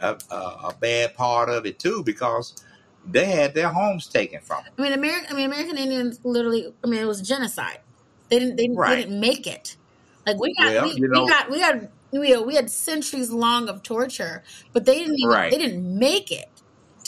[0.00, 2.54] a, a, a bad part of it too because
[3.10, 4.72] they had their homes taken from them.
[4.78, 5.26] I mean, American.
[5.30, 6.72] I mean, American Indians literally.
[6.84, 7.80] I mean, it was genocide.
[8.28, 8.56] They didn't.
[8.56, 8.90] They, didn't- Right.
[8.96, 9.76] they didn't make it.
[10.26, 10.72] Like we got.
[10.72, 11.50] Well, we, you know- we got.
[11.50, 11.90] We had.
[12.10, 14.42] We, we had centuries long of torture,
[14.72, 15.18] but they didn't.
[15.18, 15.50] Even, Right.
[15.50, 16.48] They didn't make it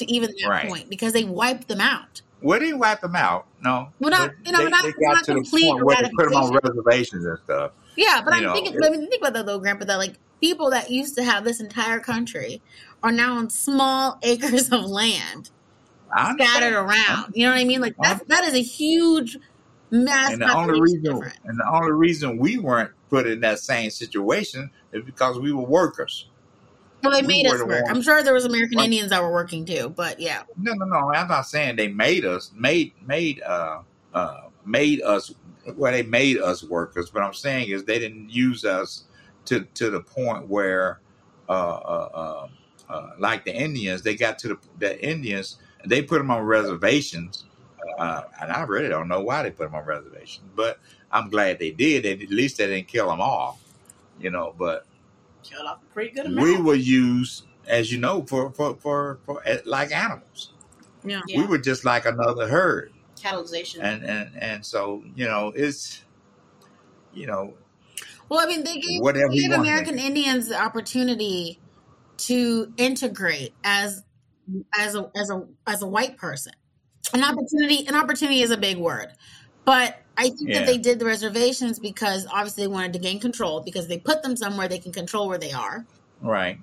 [0.01, 0.69] to even that Right.
[0.69, 2.21] point because they wiped them out.
[2.43, 3.89] Well, they didn't wipe them out, no.
[4.01, 6.11] Well, not- you know, they, not- they not got to the complete point where they
[6.17, 7.73] put them on reservations and stuff.
[7.97, 8.77] Yeah, but You I'm know, thinking.
[8.85, 9.85] I mean, think about that though, Grandpa.
[9.85, 12.63] That like people that used to have this entire country
[13.03, 15.51] are now on small acres of land
[16.15, 17.33] I scattered around.
[17.35, 17.81] You know what I mean?
[17.81, 19.37] Like that's that is a huge
[19.91, 21.37] mass And the only reason, difference.
[21.45, 25.65] and the only reason we weren't put in that same situation is because we were
[25.65, 26.30] workers.
[27.03, 27.85] Well, they we made us the work.
[27.85, 30.43] ones- I'm sure there was American Well- Indians that were working too, but yeah.
[30.57, 31.13] No, no, no.
[31.13, 33.81] I'm not saying they made us made made uh
[34.15, 35.35] uh made us
[35.77, 39.05] well they made us workers, but I'm saying is they didn't use us
[39.47, 41.01] to to the point where
[41.49, 46.19] uh uh, uh, uh like the Indians they got to the the Indians they put
[46.19, 47.45] them on reservations
[47.99, 50.79] uh, and I really don't know why they put them on reservations, but
[51.13, 52.05] I'm glad they did.
[52.05, 53.59] They, at least they didn't kill them all,
[54.21, 54.55] you know.
[54.59, 54.87] But
[55.43, 56.47] Killed off a pretty good amount.
[56.47, 60.53] we were used, as you know, for for for, for like animals.
[61.05, 61.21] Yeah.
[61.27, 61.41] yeah.
[61.41, 63.81] We were just like another herd Catalization.
[63.81, 66.05] and and and so you know it's
[67.15, 67.55] you know
[68.29, 71.59] Well, I mean, they gave, Whatever they you gave want, American Indians the opportunity
[72.19, 74.05] to integrate as
[74.79, 76.53] as a as a as a white person.
[77.15, 79.09] An opportunity an opportunity is a big word.
[79.65, 80.59] But I think Yeah.
[80.61, 84.23] that they did the reservations because obviously they wanted to gain control because they put
[84.23, 85.87] them somewhere they can control where they are.
[86.21, 86.59] right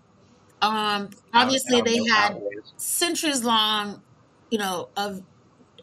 [0.62, 2.74] Um obviously they had how it is.
[2.78, 4.04] centuries long,
[4.52, 5.22] you know, of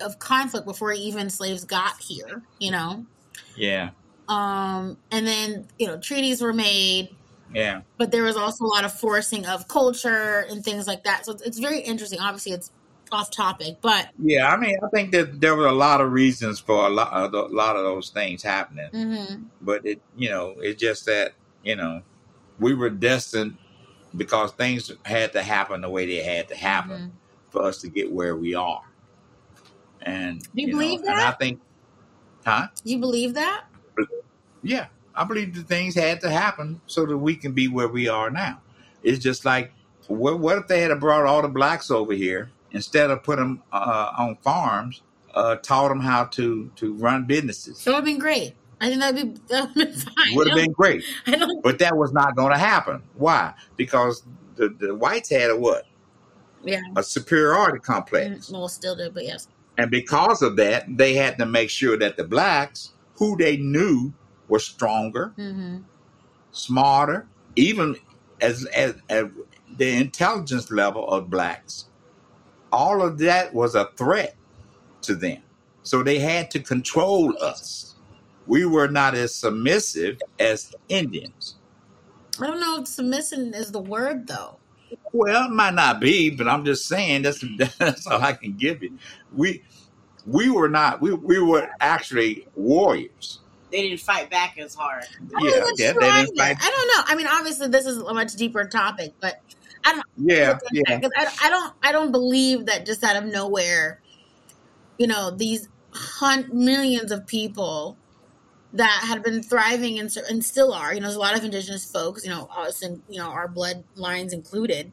[0.01, 3.05] of conflict before even slaves got here, you know.
[3.57, 3.91] yeah
[4.29, 7.09] Um and then, you know, treaties were made
[7.53, 11.25] yeah but there was also a lot of forcing of culture and things like that.
[11.27, 12.21] So it's, it's very interesting.
[12.21, 12.71] Obviously, it's
[13.13, 16.59] off topic, but yeah i mean i think that there were a lot of reasons
[16.59, 19.45] for a lot of, a lot of those things happening mhm.
[19.61, 21.33] but it you know it's just that
[21.63, 22.03] you know
[22.59, 23.57] we were destined
[24.17, 27.51] because things had to happen the way they had to happen Mhm.
[27.51, 28.83] for us to get where we are
[30.03, 31.61] and Do you know, believe and i think
[32.45, 33.65] huh you believe that?
[34.63, 38.09] Yeah, I believe the things had to happen so that we can be where we
[38.09, 38.63] are now.
[39.03, 39.73] It's just like,
[40.09, 43.63] what, what if they had brought all the blacks over here instead of put them
[43.73, 45.03] uh, on farms,
[45.35, 47.83] uh, taught them how to to run businesses?
[47.85, 48.55] That would have been great.
[48.81, 50.35] I think that'd be that would have been fine.
[50.37, 51.63] Would have been great, I don't.
[51.63, 53.03] but that was not going to happen.
[53.15, 53.55] Why?
[53.77, 54.23] Because
[54.57, 55.85] the, the whites had a what?
[56.63, 56.81] Yeah.
[56.97, 58.49] A superiority complex.
[58.49, 59.49] Mm, Well, still do, but yes.
[59.79, 64.13] And because of that, they had to make sure that the blacks, who they knew
[64.49, 65.79] were stronger, hmm
[66.53, 67.97] smarter, even
[68.41, 69.27] as, as, as
[69.77, 71.87] the intelligence level of blacks,
[72.75, 74.35] all of that was a threat
[75.03, 75.43] to them.
[75.83, 77.95] So they had to control us.
[78.47, 81.57] We were not as submissive as Indians.
[82.41, 84.59] I don't know if submission is the word though.
[85.13, 87.45] Well, it might not be, but I'm just saying that's
[87.79, 88.99] that's all I can give you.
[89.33, 89.63] We
[90.27, 93.41] we were not we, we were actually warriors.
[93.71, 95.05] they didn't fight back as hard.
[95.41, 96.57] Yeah, yeah, they didn't fight.
[96.61, 97.05] I don't know.
[97.07, 99.41] I mean, obviously, this is a much deeper topic, but
[100.17, 100.97] Yeah, yeah.
[100.97, 104.01] because I, I don't I don't believe that just out of nowhere,
[104.99, 107.97] you know, these hun- millions of people
[108.73, 110.93] that had been thriving and, and still are.
[110.93, 113.49] You know, there's a lot of indigenous folks, you know, us and you know our
[113.49, 114.93] bloodlines included,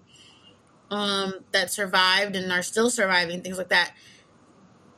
[0.89, 3.93] um, that survived and are still surviving, things like that.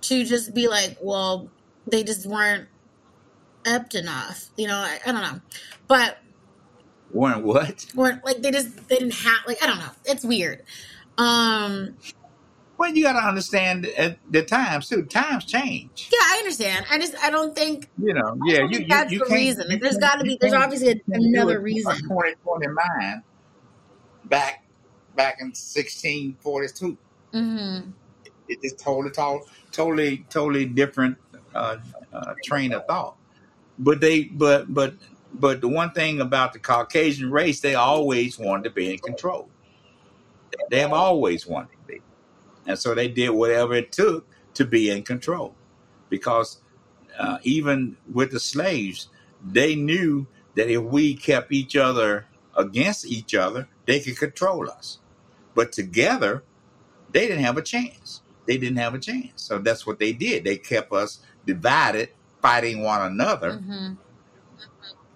[0.02, 1.50] To just be like, well,
[1.90, 2.68] they just weren't
[3.66, 4.50] apt enough.
[4.58, 5.42] You know, I, I don't know,
[5.88, 6.18] but
[7.14, 7.86] Weren't what?
[7.96, 9.92] weren't like they just they didn't have like I don't know.
[10.06, 10.64] It's weird.
[11.18, 11.96] Um
[12.78, 15.04] Well, you got to understand at the times too.
[15.04, 16.10] Times change.
[16.12, 16.86] Yeah, I understand.
[16.90, 19.70] I just I don't think You know, yeah, you, you, that's you the reason.
[19.70, 20.38] you There's got to be.
[20.42, 21.92] There's obviously a, you can't do another reason.
[21.92, 23.24] A 2020 mind
[24.26, 24.64] back
[25.16, 26.98] back in 1642.
[27.32, 27.80] hmm
[28.48, 31.18] It just totally, totally, totally, totally different
[31.54, 31.78] uh,
[32.12, 33.16] uh, train of thought.
[33.80, 34.96] But they, but, but,
[35.34, 39.50] but the one thing about the Caucasian race, they always wanted to be in control.
[40.70, 42.02] They have always wanted to be,
[42.66, 45.56] and so they did whatever it took to be in control,
[46.10, 46.62] because
[47.18, 49.10] uh, even with the slaves,
[49.44, 55.00] they knew that if we kept each other against each other, they could control us.
[55.56, 56.44] But together,
[57.12, 58.22] they didn't have a chance.
[58.46, 59.42] They didn't have a chance.
[59.42, 60.44] So that's what they did.
[60.44, 62.10] They kept us divided,
[62.42, 63.58] fighting one another.
[63.58, 63.94] hmm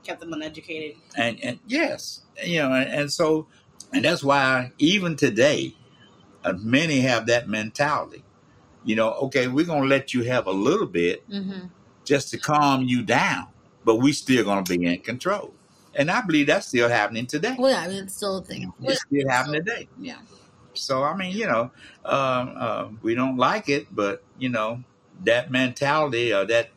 [0.08, 0.96] Kept them uneducated.
[1.18, 3.48] And, and yes, you know, and, and so,
[3.92, 5.76] and that's why even today,
[6.46, 8.24] uh, many have that mentality.
[8.86, 11.66] You know, okay, we're going to let you have a little bit hmm
[12.06, 13.48] just to calm you down,
[13.84, 15.54] but we still going to be in control.
[15.94, 17.58] And I believe that's still happening today.
[17.60, 18.72] Well, yeah, I mean, it's still a thing.
[18.82, 19.90] It's still happening today.
[20.00, 20.20] Yeah.
[20.74, 21.72] So I mean, you know,
[22.06, 24.86] um, uh, we don't like it, but you know,
[25.26, 26.70] that mentality or that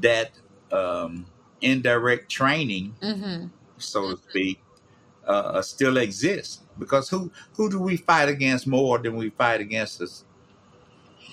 [0.00, 0.32] that
[0.70, 1.24] um,
[1.60, 3.46] indirect training, hmm
[3.78, 4.60] so to speak,
[5.26, 6.62] uh, uh, still exists.
[6.78, 10.24] Because who who do we fight against more than we fight against us?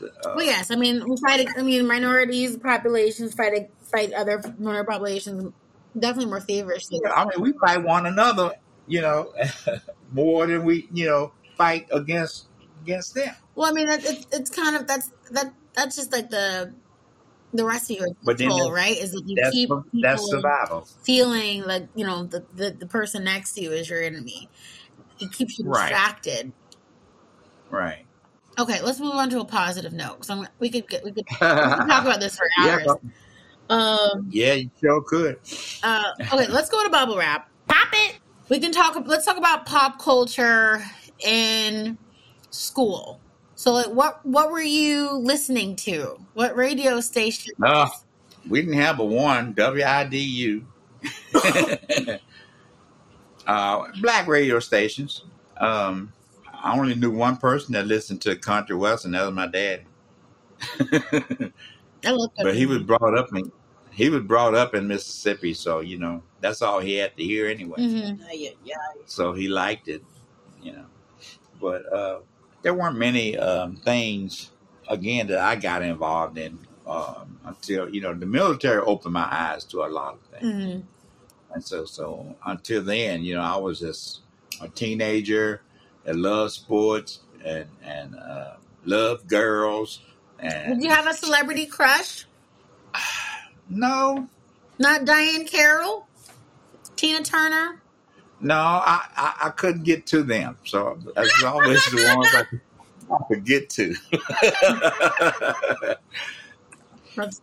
[0.01, 1.47] Uh, Well, yes, I mean, we fight.
[1.57, 5.53] I mean, minorities populations fight fight other minority populations
[5.97, 6.99] definitely more feverishly.
[7.05, 8.51] I mean, we fight one another,
[8.87, 9.33] you know,
[10.11, 12.47] more than we, you know, fight against
[12.81, 13.35] against them.
[13.55, 16.73] Well, I mean, that, it's it's kind of that's that that's just like the
[17.53, 18.97] the rest of your But control, right?
[18.97, 20.87] Is that you That's keep that's people survival.
[21.03, 24.49] feeling like you know the, the the person next to you is your enemy.
[25.19, 25.81] It keeps you Right.
[25.81, 26.53] distracted.
[27.69, 28.05] Right.
[28.59, 30.15] Okay, let's move on to a positive note.
[30.19, 32.95] because I'm we could get we could, we could talk about this for yeah, hours.
[33.69, 34.27] Um.
[34.29, 35.37] yeah, you sure could.
[35.83, 37.47] Uh, okay, let's go to bubble wrap.
[37.67, 38.19] Pop it.
[38.49, 39.01] We can talk.
[39.05, 40.83] Let's talk about pop culture
[41.25, 41.97] in
[42.51, 43.22] school.
[43.55, 46.19] So, like, what what were you listening to?
[46.33, 47.53] What radio station?
[47.61, 47.89] Uh,
[48.47, 50.63] we didn't have a one WIDU.
[53.47, 55.23] uh, black radio stations.
[55.57, 56.11] Um,
[56.63, 59.11] I only knew one person that listened to country western.
[59.11, 59.83] That was my dad.
[62.05, 63.51] I looked up- but he was brought up in
[63.91, 67.47] he was brought up in Mississippi, so you know that's all he had to hear
[67.47, 67.75] anyway.
[68.31, 68.75] Yeah, yeah.
[69.05, 70.03] So he liked it,
[70.61, 70.85] you know.
[71.61, 72.19] But uh,
[72.63, 74.49] there weren't many um, things
[74.89, 76.57] again that I got involved in
[76.87, 80.53] um, until you know the military opened my eyes to a lot of things.
[80.53, 80.83] Mhm.
[81.53, 84.21] And so, so until then, you know, I was just
[84.59, 85.61] a teenager
[86.03, 88.53] that loved sports and and uh,
[88.85, 89.99] loved girls.
[90.39, 92.25] And Did you have a celebrity crush?
[93.69, 94.27] no,
[94.79, 96.07] Not Diahann Carroll,
[96.95, 97.82] Tina Turner.
[98.43, 100.57] No, I, I I couldn't get to them.
[100.65, 102.61] So that's always the ones I could,
[103.11, 103.95] I could get to.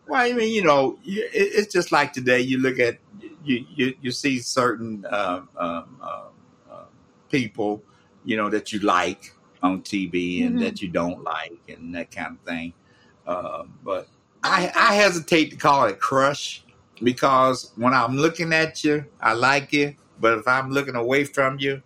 [0.07, 2.41] well, I mean, you know, it, it's just like today.
[2.41, 2.99] You look at
[3.45, 6.87] you you, you see certain um, um, um,
[7.31, 7.83] people,
[8.25, 9.33] you know, that you like
[9.63, 10.61] on TV and Mhm.
[10.61, 12.73] that you don't like, and that kind of thing.
[13.27, 14.09] Um, but
[14.43, 16.65] I, I hesitate to call it crush
[17.03, 19.95] because when I'm looking at you, I like you.
[20.21, 21.83] But if I'm looking away from you,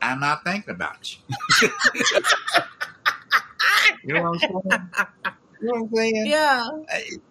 [0.00, 1.18] I'm not thinking about you.
[4.04, 4.90] you know what I'm saying?
[5.60, 6.26] You know what I'm saying?
[6.26, 6.64] Yeah.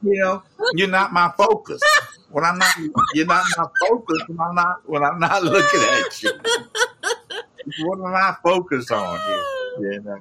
[0.04, 1.82] you know, you're not my focus.
[2.30, 2.76] When I'm not,
[3.14, 4.22] you're not my focus.
[4.28, 6.32] When I'm not, when I'm not looking at you,
[7.86, 9.20] what am I focused on?
[9.20, 9.94] Here?
[9.94, 10.20] You know,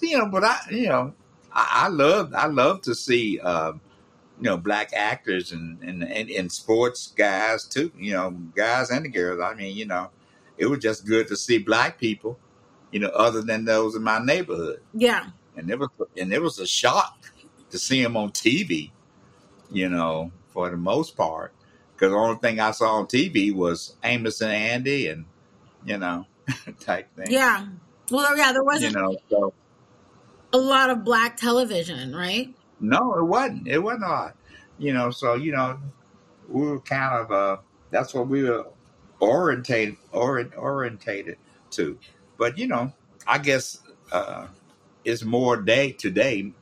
[0.00, 1.14] you know, but I, you know,
[1.52, 3.80] I, I love, I love to see, um,
[4.38, 7.92] you know, black actors and and, and and sports guys too.
[7.96, 9.40] You know, guys and the girls.
[9.40, 10.10] I mean, you know,
[10.58, 12.38] it was just good to see black people.
[12.90, 15.26] You know, other than those in my neighborhood Yeah.
[15.56, 17.32] and it was and it was a shock
[17.70, 18.90] to see him on TV.
[19.70, 21.52] You know, for the most part,
[21.94, 25.24] because the only thing I saw on TV was Amos and Andy, and
[25.84, 26.26] you know,
[26.80, 27.26] type thing.
[27.30, 27.66] Yeah.
[28.10, 29.52] Well, yeah, there wasn't know, so
[30.52, 32.54] a lot of black television, right?
[32.88, 33.68] No, it wasn't.
[33.68, 34.36] It wasn't a lot.
[34.78, 35.78] You know, so you know,
[36.48, 37.56] we were kind of uh,
[37.90, 38.66] that's what we were
[39.20, 41.38] orientated orient, orientated
[41.72, 41.98] to.
[42.38, 42.92] But you know,
[43.26, 43.80] I guess
[44.12, 44.48] uh,
[45.04, 46.52] it's more day today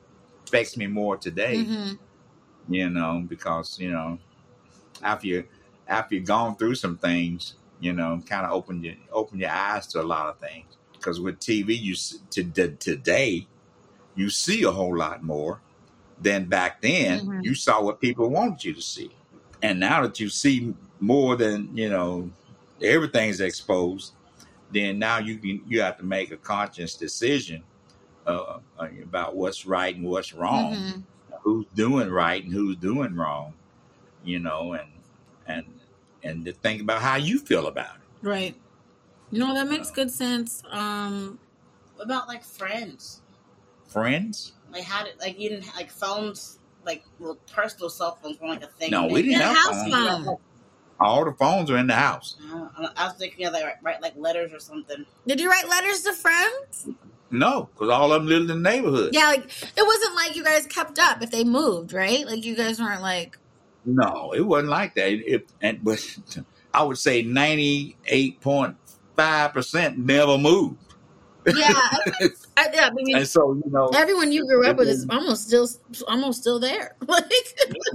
[0.45, 1.63] affects me more today.
[1.65, 1.93] hmm
[2.69, 4.17] you know, because you know,
[5.01, 5.43] after you
[5.87, 9.87] after you've gone through some things, you know, kind of open your open your eyes
[9.87, 10.77] to a lot of things.
[10.93, 11.95] Because with TV, you
[12.31, 13.47] to, to, today,
[14.15, 15.59] you see a whole lot more
[16.21, 17.27] than back then.
[17.27, 17.43] Mhm.
[17.43, 19.11] You saw what people wanted you to see,
[19.61, 22.29] and now that you see more than you know,
[22.81, 24.13] everything's exposed.
[24.71, 27.63] Then now you can you have to make a conscious decision
[28.25, 28.59] uh,
[29.03, 30.99] about what's right and what's wrong hmm
[31.41, 33.53] who's doing right and who's doing wrong,
[34.23, 34.87] you know, and
[35.47, 35.65] and
[36.23, 38.25] and to think about how you feel about it.
[38.27, 38.55] Right.
[39.31, 40.63] You know that makes good sense.
[40.71, 41.39] Um,
[41.95, 43.21] What about like friends?
[43.87, 48.47] Friends, Like how did like you didn't like phones like little personal cell phones were
[48.47, 48.91] like a thing.
[48.91, 50.25] No, we didn't Yeah, have house phones.
[50.25, 50.37] phone.
[50.99, 52.35] All the phones are in the house.
[52.51, 55.05] Uh, I was thinking of like write like letters or something.
[55.27, 56.87] Did you write letters to friends?
[57.29, 59.13] No, because all of them lived in the neighborhood.
[59.13, 62.25] Yeah, like it wasn't like you guys kept up if they moved, right?
[62.25, 63.37] Like you guys weren't like
[63.85, 65.09] No, it wasn't like that.
[65.11, 65.99] It, and but
[66.73, 68.75] I would say ninety eight point
[69.15, 70.77] five percent never moved.
[71.55, 75.07] Yeah, I, I, I mean, And so you know, everyone you grew up with is
[75.09, 75.67] almost still
[76.07, 76.95] almost still there.
[77.07, 77.31] Like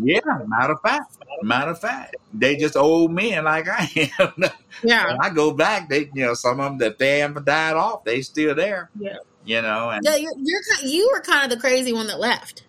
[0.01, 0.21] yeah.
[0.47, 4.33] Matter of fact, matter of fact, they just old men like I am.
[4.83, 5.07] Yeah.
[5.09, 8.05] When I go back, they you know some of them that they haven't died off,
[8.05, 8.91] they still there.
[8.99, 9.17] Yeah.
[9.45, 12.65] You know, and Yeah, you're, you're you were kind of the crazy one that left.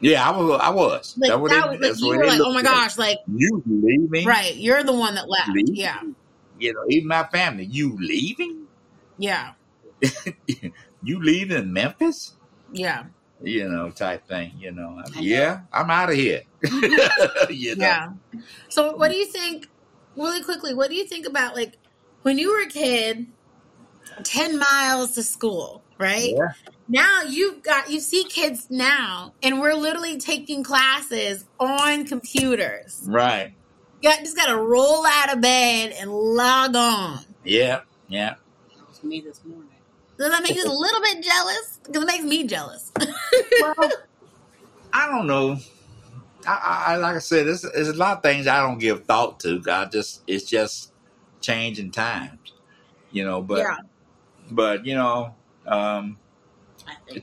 [0.00, 0.60] yeah, I was.
[0.62, 1.14] I was.
[1.18, 2.64] Like That's what that, was- like that's you were like, oh my at.
[2.64, 4.26] gosh, like You leaving?
[4.26, 5.48] right, you're the one that left.
[5.50, 5.74] Leaving?
[5.76, 6.00] Yeah,
[6.58, 7.64] You know, even my family.
[7.64, 8.66] You leaving?
[9.18, 9.52] yeah,
[11.02, 12.34] you leaving Memphis?
[12.72, 13.04] yeah,
[13.42, 14.52] You know, type thing.
[14.58, 15.20] You know, I know.
[15.20, 16.42] yeah, I'm out of here.
[16.64, 17.52] Mm-hmm.
[17.52, 17.84] you know?
[17.84, 18.10] yeah.
[18.68, 19.68] So, what do you think?
[20.16, 21.78] Really quickly, what do you think about like
[22.22, 23.26] when you were a kid,
[24.24, 26.34] ten miles to school, right?
[26.36, 26.52] Yeah.
[26.88, 33.02] Now you've got you see kids now, and we're literally taking classes on computers.
[33.06, 33.54] Right.
[34.02, 37.20] You got, just got to roll out of bed and log on.
[37.44, 37.80] Yeah.
[38.08, 38.34] Yeah.
[38.76, 39.67] That was me this morning.
[40.18, 41.78] Does that make you a little bit jealous?
[41.84, 42.92] Because it makes me jealous.
[43.60, 43.74] Well,
[44.92, 45.58] I don't know.
[46.46, 49.04] I, I, I like I said, there's, there's a lot of things I don't give
[49.04, 49.62] thought to.
[49.70, 50.92] I just it's just
[51.40, 52.52] changing times,
[53.10, 53.42] you know.
[53.42, 53.76] But Yeah.
[54.50, 55.34] but you know,
[55.66, 56.18] um,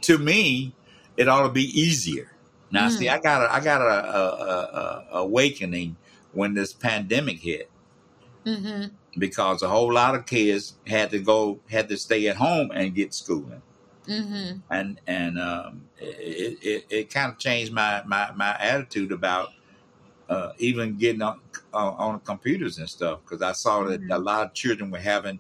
[0.01, 0.73] to me,
[1.17, 2.31] it ought to be easier.
[2.71, 2.91] Now, Mm.
[2.91, 5.97] see, I got a, I got a, a, a, a awakening
[6.33, 7.69] when this pandemic hit
[8.45, 8.85] hmm
[9.17, 12.93] because a whole lot of kids had to go had to stay at home and
[12.95, 13.61] get schooling.
[14.07, 19.49] hmm and and um, it, it, it kind of changed my, my, my attitude about
[20.29, 21.39] uh, even getting on
[21.73, 24.13] uh, on computers and stuff because I saw that Mhm.
[24.13, 25.39] a lot of children were having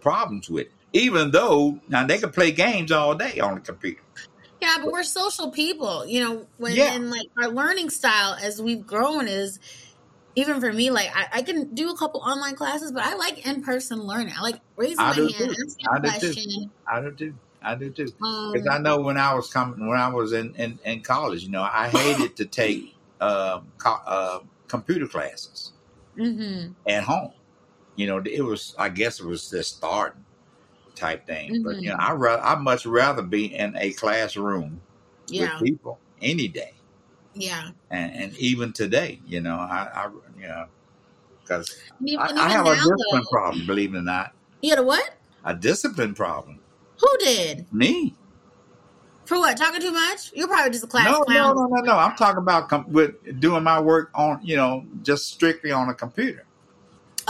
[0.00, 0.72] problems with it.
[0.92, 4.00] Even though now they could play games all day on the computer.
[4.60, 6.46] Yeah, but we're social people, you know.
[6.58, 6.94] When Yeah.
[6.94, 9.58] and like our learning style as we've grown is
[10.36, 13.46] even for me, like I, I can do a couple online classes, but I like
[13.46, 14.34] in person learning.
[14.36, 15.54] I like raising I my hand, too.
[15.66, 16.38] asking I a do too.
[16.38, 16.72] question.
[16.86, 17.34] I do too.
[17.62, 18.12] I do too.
[18.22, 21.42] Um, Because I know when I was coming, when I was in, in, in college,
[21.44, 25.72] you know, I hated to take um, co- uh, computer classes.
[26.14, 26.76] mhm.
[26.86, 27.32] at home.
[27.96, 30.24] You know, it was I guess it was just starting
[30.96, 31.58] type thing.
[31.62, 31.84] But Mm-hmm.
[31.84, 34.80] you know, I ra- I much rather be in a classroom
[35.28, 36.72] Yeah, with people any day,
[37.40, 37.70] yeah.
[37.90, 39.20] and, and even today.
[39.26, 40.66] You know, I, I you know
[41.42, 41.76] because
[42.18, 43.66] I, I have a discipline though, problem.
[43.66, 45.14] Believe it or not, you had a what?
[45.44, 46.58] a discipline problem.
[47.00, 47.72] Who did?
[47.72, 48.14] Me?
[49.24, 49.56] For what?
[49.56, 50.32] Talking too much?
[50.34, 51.96] You're probably just a class No, no, no, no, no.
[51.96, 55.94] I'm talking about com- with doing my work on you know just strictly on a
[55.94, 56.44] computer.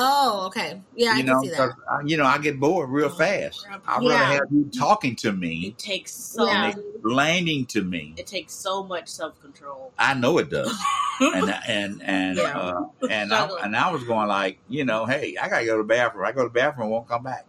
[0.02, 0.80] Oh, okay.
[0.94, 1.58] Yeah, I you can know, see that.
[1.58, 3.66] 'cause I, you know, I get bored real fast.
[3.86, 4.08] I'd Yeah.
[4.08, 6.68] rather have you talking to me It takes so Yeah.
[6.68, 8.14] much, explaining to me.
[8.16, 9.92] it takes so much self control.
[9.98, 10.74] I know it does,
[11.20, 12.58] and and and Yeah.
[12.58, 15.82] uh, and I, and I was going like, you know, hey, I gotta go to
[15.82, 16.24] the bathroom.
[16.24, 17.44] I go to the bathroom, won't come back.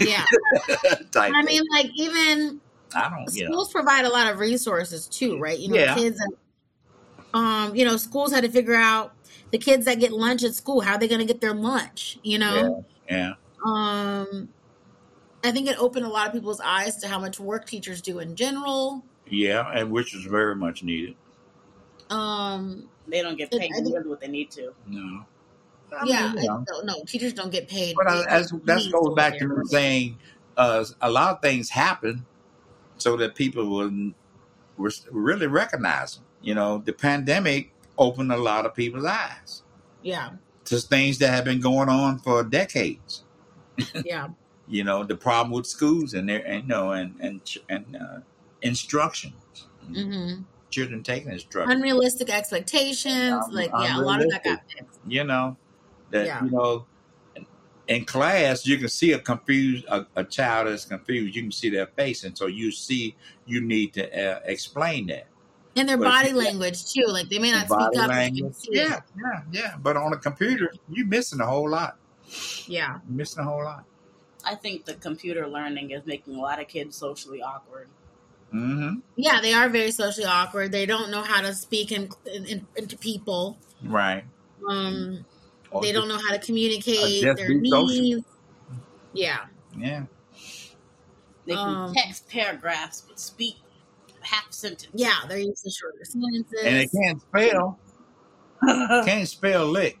[0.00, 0.26] Yeah.
[1.10, 1.44] Type I thing.
[1.46, 2.60] mean, like even
[2.94, 5.58] I don't, you know, schools provide a lot of resources too, right?
[5.58, 5.94] You know, Yeah.
[5.94, 6.34] kids and
[7.34, 9.15] um, you know, schools had to figure out
[9.58, 12.38] the kids that get lunch at school, how are they gonna get their lunch, you
[12.38, 12.84] know?
[13.08, 13.32] yeah,
[13.64, 14.48] Um
[15.44, 18.18] I think it opened a lot of people's eyes to how much work teachers do
[18.18, 19.04] in general.
[19.28, 21.14] yeah, and which is very much needed.
[22.10, 24.72] Um They don't get paid I think- what they need to.
[24.86, 25.24] No,
[25.96, 26.64] I yeah, mean, you know.
[26.66, 27.08] don't.
[27.08, 27.94] Teachers don't get paid.
[27.96, 30.18] but I, They- as that goes back to me saying,
[30.56, 32.26] uh, a lot of things happen
[32.98, 33.90] so that people will
[34.76, 36.24] re- really recognize them.
[36.42, 39.62] You know, the pandemic opened a lot of people's eyes.
[40.02, 40.30] Yeah,
[40.66, 43.24] to things that have been going on for decades.
[44.04, 44.28] yeah.
[44.68, 48.18] You know, the problem with schools and their and you know and and and uh,
[48.62, 49.32] instruction,
[49.86, 51.70] hmm children taking instruction.
[51.78, 53.32] Unrealistic expectations.
[53.32, 54.98] Un- Like, yeah, a lot of that got fixed.
[55.06, 55.56] You know
[56.10, 56.44] that Yeah.
[56.44, 56.84] you know
[57.86, 61.36] in class you can see a confused a, a child that's confused.
[61.36, 63.14] You can see their face, and so you see
[63.46, 65.28] you need to uh, explain that.
[65.76, 67.04] And their But body you- language too.
[67.06, 68.08] Like they may not Body speak up.
[68.08, 68.54] but you can language.
[68.54, 68.68] see.
[68.72, 69.76] Yeah, yeah, yeah.
[69.78, 71.96] But on a computer, you're missing a whole lot.
[72.66, 72.98] Yeah.
[73.08, 73.84] You're missing a whole lot.
[74.44, 77.88] I think the computer learning is making a lot of kids socially awkward.
[78.52, 80.70] hmm Yeah, they are very socially awkward.
[80.72, 83.58] They don't know how to speak in, in, into people.
[83.82, 84.24] Right.
[84.68, 85.24] Um,
[85.70, 87.88] Or they just- don't know how to communicate their be social.
[88.02, 88.24] needs.
[89.12, 89.46] Yeah,
[89.76, 90.04] Yeah.
[91.46, 93.56] They can Um, text paragraphs but speak
[94.26, 94.88] half sentence.
[94.94, 96.60] Yeah, they're using shorter sentences.
[96.64, 97.78] and they can't spell.
[99.04, 99.98] Can't spell lick.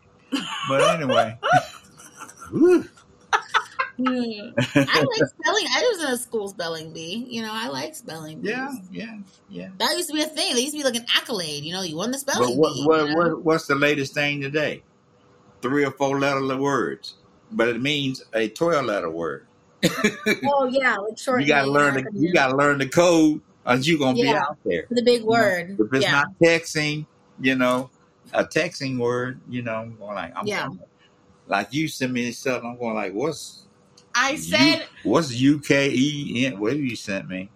[0.68, 1.38] But anyway.
[3.98, 5.66] I like spelling.
[5.74, 7.26] I was in a school spelling bee.
[7.28, 8.50] You know, I like spelling bees.
[8.50, 9.18] yeah, yeah,
[9.48, 9.68] yeah.
[9.78, 10.54] That used to be a thing.
[10.54, 11.64] They used to be like an accolade.
[11.64, 12.84] You know, you won the spelling But what, bee.
[12.84, 13.16] what, you know?
[13.16, 14.82] what, what's the latest thing today?
[15.62, 17.14] Three or four letter words,
[17.52, 19.46] but it means a twelve letter word.
[20.44, 21.40] Oh yeah, like short.
[21.40, 24.86] You gotta learn the you gotta learn the code, or you gonna be out there.
[24.90, 25.76] the big word.
[25.78, 27.06] If it's yeah, not texting,
[27.40, 27.90] you know,
[28.32, 30.66] a texting word, you know, I'm going like, I'm Yeah.
[30.66, 30.80] going,
[31.48, 33.66] like you send me stuff, I'm going like, what's
[34.14, 36.58] I said what's U K E N?
[36.58, 37.50] What have you sent me?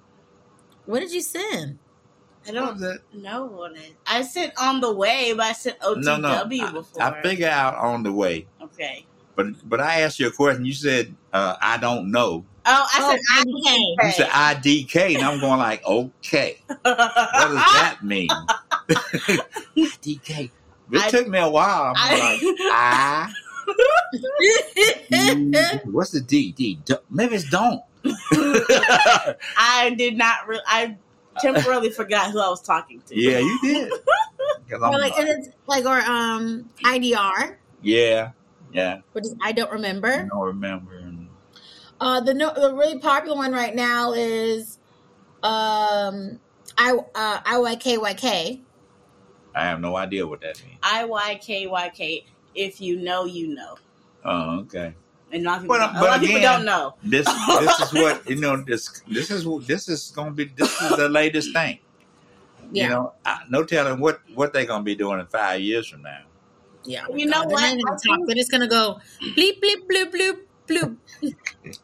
[0.87, 1.79] what did you send?
[2.49, 2.81] I don't
[3.13, 3.95] know what it.
[4.07, 6.73] I said on the way, but I said OTW No, no.
[6.73, 7.03] before.
[7.03, 9.07] I, I figure out on the way, Okay.
[9.37, 10.65] but but I asked you a question.
[10.65, 12.45] You said uh, I don't know.
[12.67, 14.07] Oh, I Oh, said IDK.
[14.07, 18.29] You said I D K, and I'm going like, okay, what does that mean?
[18.91, 20.51] I D K.
[20.93, 21.95] It I- took me a while.
[21.97, 23.33] I'm like, I.
[24.41, 26.53] D- What's the D?
[26.53, 26.79] D.
[26.85, 27.83] D- Maybe it's don't.
[28.05, 30.47] I did not.
[30.49, 30.97] Re- I
[31.41, 33.19] temporarily forgot who I was talking to.
[33.19, 33.93] Yeah, you did.
[34.73, 38.31] Or like, like, and it's like or um IDR, yeah,
[38.73, 38.99] yeah.
[39.13, 40.09] which is I don't remember.
[40.09, 41.00] I don't remember.
[42.01, 44.79] And Uh, the no, the really popular one right now is
[45.43, 46.41] um
[46.79, 48.61] I uh IYKYK.
[49.55, 50.79] I have no idea what that means.
[50.83, 52.25] I Y K Y K.
[52.55, 53.77] If you know, you know.
[54.25, 54.95] Oh, okay.
[55.33, 56.95] And a lot of people, But, don't, a but lot of people don't know.
[57.05, 58.57] This this is what you know.
[58.67, 60.45] This this is what- this is going to be.
[60.57, 61.79] This is the latest thing.
[62.73, 62.85] Yeah.
[62.85, 65.89] You know, I, no telling what what they're going to be doing in five years
[65.89, 66.21] from now.
[66.85, 67.61] Yeah, You know They're what?
[67.61, 68.27] not gonna talk.
[68.27, 68.99] They're just gonna go
[69.37, 70.37] bleep bleep bloop bloop
[70.71, 70.97] bloop.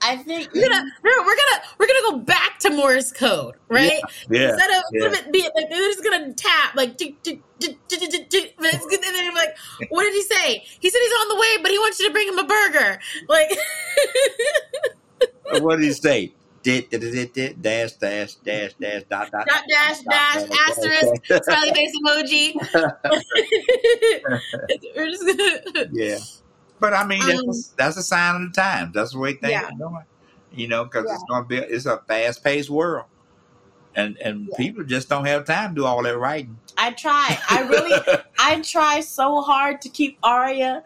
[0.02, 4.00] I think We're gonna we're, gonna we're gonna go back to Morse code, right?
[4.30, 5.04] Yeah, Instead of, yeah.
[5.06, 9.04] instead of it being like they're just gonna tap like but it's good.
[9.04, 9.56] And then like,
[9.90, 10.64] what did he say?
[10.80, 12.98] He said he's on the way, but he wants you to bring him a burger.
[13.28, 13.50] Like,
[15.62, 16.32] what did he say?
[16.62, 22.54] Dash dash dash dash dot dot dot dash dash asterisk smiley face emoji.
[24.96, 25.60] we're just gonna.
[25.92, 26.18] Yeah,
[26.80, 28.94] but I mean that's Um, a, that's a sign of the times.
[28.94, 29.66] That's the way things Yeah.
[29.66, 30.04] are going.
[30.52, 33.06] You know, because it's going to be it's a fast paced world,
[33.94, 34.56] and and Yeah.
[34.56, 36.58] people just don't have time to do all that writing.
[36.78, 37.38] I try.
[37.50, 37.92] I really,
[38.38, 40.82] I try so hard to keep Aria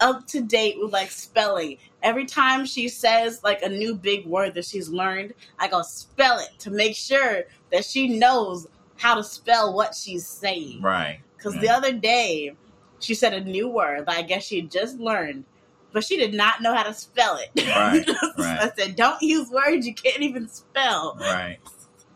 [0.00, 1.78] up to date with like spelling.
[2.02, 6.38] Every time she says like a new big word that she's learned, I go spell
[6.38, 8.66] it to make sure that she knows
[8.96, 10.82] how to spell what she's saying.
[10.82, 11.20] right.
[11.36, 11.60] Because Yeah.
[11.60, 12.52] the other day,
[13.00, 15.44] she said a new word that I guess she had just learned,
[15.92, 17.50] but she did not know how to spell it.
[17.66, 18.72] Right, I right.
[18.78, 21.16] said, don't use words you can't even spell.
[21.20, 21.58] Right.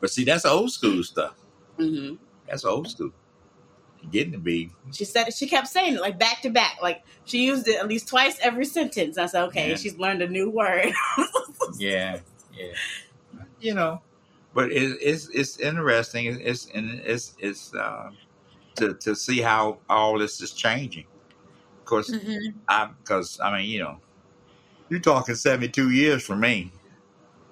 [0.01, 1.35] But see, that's old school stuff.
[1.77, 2.15] hmm
[2.49, 3.11] That's old school.
[4.11, 4.71] Getting to be.
[4.93, 6.79] She said it, she kept saying it like back to back.
[6.81, 9.19] Like she used it at least twice every sentence.
[9.19, 9.77] I said, okay, Yeah.
[9.77, 10.93] she's learned a new word.
[11.79, 12.19] Yeah.
[12.57, 12.73] Yeah.
[13.61, 14.03] You know,
[14.55, 16.27] but it, it's it's interesting.
[16.27, 18.11] It's it's and it's it's uh,
[18.81, 21.07] to to see how all this is changing.
[21.79, 22.55] Of course, Mhm.
[22.69, 24.01] I because I mean, you know,
[24.89, 26.73] you're talking seventy two years for me,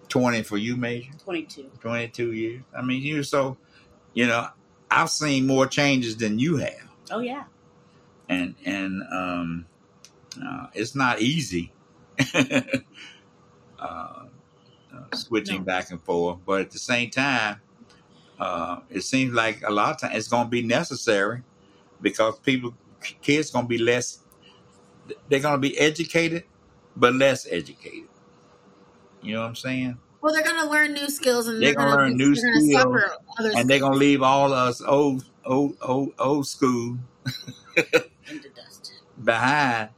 [0.09, 1.71] twenty for you, Major, 22.
[1.81, 2.63] twenty two years.
[2.77, 3.57] I mean, you're so,
[4.15, 4.49] you know,
[4.91, 6.89] I've seen more changes than you have.
[7.11, 7.45] Oh yeah.
[8.29, 9.67] and and um,
[10.43, 11.73] uh, it's not easy
[12.35, 12.83] uh,
[13.79, 14.27] uh,
[15.15, 15.65] switching No.
[15.65, 16.39] back and forth.
[16.45, 17.61] But at the same time,
[18.39, 21.43] uh, it seems like a lot of times it's going to be necessary
[22.01, 22.75] because people,
[23.23, 24.21] kids, going to be less.
[25.29, 26.45] They're going to be educated,
[26.97, 28.09] but less educated.
[29.23, 29.99] You know what I'm saying?
[30.21, 33.15] Well, they're gonna learn new skills, and They're they're, gonna learn new skills,
[33.55, 36.99] And they're going to leave all us old, old, old, old school
[37.77, 37.85] In
[38.43, 38.93] the dust.
[39.23, 39.91] behind,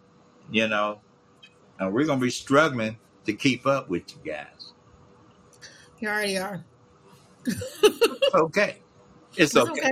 [0.50, 1.00] you know,
[1.78, 4.72] and we're gonna be struggling to keep up with you guys.
[6.00, 6.64] You already are.
[7.46, 8.76] It's okay.
[9.36, 9.70] It's It's okay.
[9.72, 9.90] okay.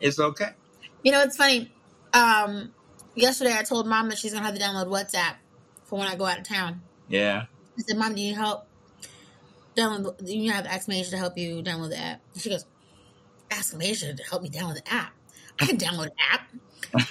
[0.00, 0.50] It's okay.
[1.02, 1.72] You know, it's funny.
[2.12, 2.72] Um,
[3.14, 5.34] yesterday I told mom that she's gonna have to download WhatsApp
[5.84, 6.82] for when I go out of town.
[7.08, 7.44] Yeah.
[7.78, 8.66] I said, "Mom, do you need help?
[9.76, 10.18] Download.
[10.18, 12.64] the- You have to ask Maisha to help you download the app." She goes,
[13.50, 15.12] "Ask Maisha to help me download the app.
[15.60, 16.50] I can download the app."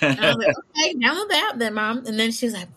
[0.02, 2.68] And I was like, "Okay, download the app, then, Mom." And then she was like,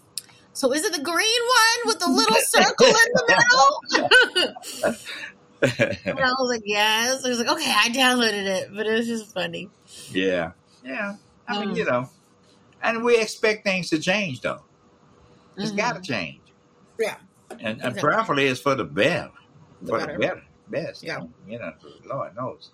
[0.52, 3.24] "So is it the green one with the little circle in the
[4.02, 4.94] middle?"
[5.78, 9.06] and I was like, "Yes." I was like, "Okay, I downloaded it," but it was
[9.06, 9.70] just funny.
[10.10, 10.52] yeah.
[10.84, 11.14] Yeah.
[11.46, 12.08] I mean, you know,
[12.82, 14.62] and we expect things to change though.
[15.56, 15.76] It's Mhm.
[15.76, 16.40] got to change,
[16.98, 17.16] Yeah.
[17.50, 18.00] and, and Exactly.
[18.00, 19.30] preferably it's for the better,
[19.82, 20.12] The for better.
[20.14, 21.02] the better, best.
[21.04, 21.20] Yeah.
[21.46, 21.72] You know,
[22.06, 22.70] Lord knows.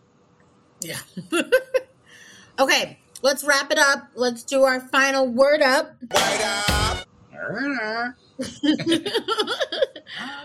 [0.81, 0.99] Yeah.
[2.61, 4.09] okay, let's wrap it up.
[4.15, 5.97] Let's do our final word up.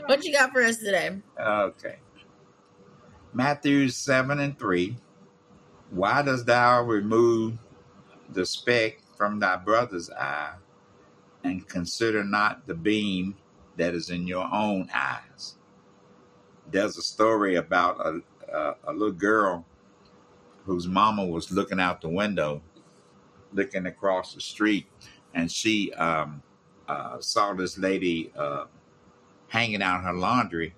[0.07, 1.19] what you got for us today?
[1.39, 1.97] Okay.
[3.35, 4.95] Matthew 7 and 3.
[5.89, 7.57] Why dost thou remove
[8.29, 10.53] the speck from thy brother's eye
[11.43, 13.35] and consider not the beam
[13.75, 15.55] that is in your own eyes?
[16.69, 18.21] There's a story about a,
[18.55, 19.65] a, a little girl
[20.65, 22.61] whose mama was looking out the window,
[23.51, 24.85] looking across the street,
[25.33, 26.43] and she um,
[26.87, 28.65] uh, saw this lady uh,
[29.47, 30.75] hanging out her laundry,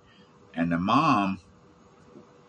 [0.53, 1.39] and the mom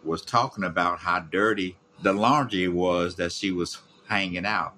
[0.06, 3.78] was talking about how dirty the laundry was that she was
[4.08, 4.74] hanging out,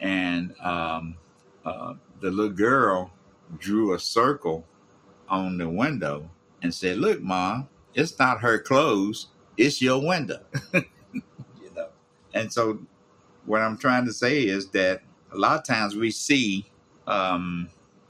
[0.00, 1.16] and um,
[1.64, 3.10] uh, the little girl
[3.58, 4.64] drew a circle
[5.28, 6.30] on the window
[6.62, 10.40] and said, "Look, mom, it's not her clothes; it's your window."
[10.74, 10.82] you
[11.74, 11.88] know,
[12.34, 12.80] and so
[13.46, 16.66] what I'm trying to say is that a lot of times we see
[17.06, 17.68] um,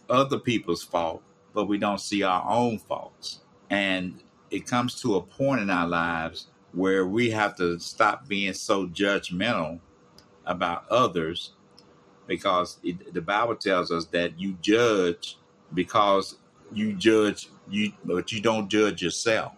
[0.08, 1.22] other people's fault,
[1.54, 3.40] but we don't see our own faults.
[3.70, 4.20] And
[4.50, 8.86] it comes to a point in our lives where we have to stop being so
[8.86, 9.80] judgmental
[10.44, 11.52] about others
[12.26, 15.38] because it, the Bible tells us that you judge
[15.74, 16.36] because
[16.72, 19.52] you judge you but you don't judge yourself.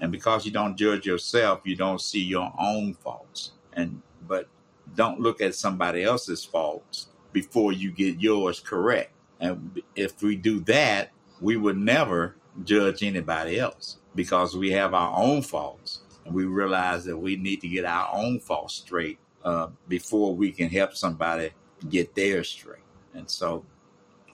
[0.00, 3.52] And because you don't judge yourself you don't see your own faults.
[3.74, 4.48] And but
[4.94, 9.12] don't look at somebody else's faults before you get yours correct.
[9.40, 11.10] And if we do that,
[11.40, 16.00] we would never judge anybody else because we have our own faults.
[16.24, 20.50] And we realize that we need to get our own faults straight uh, before we
[20.50, 21.50] can help somebody
[21.88, 22.82] get theirs straight.
[23.14, 23.64] And so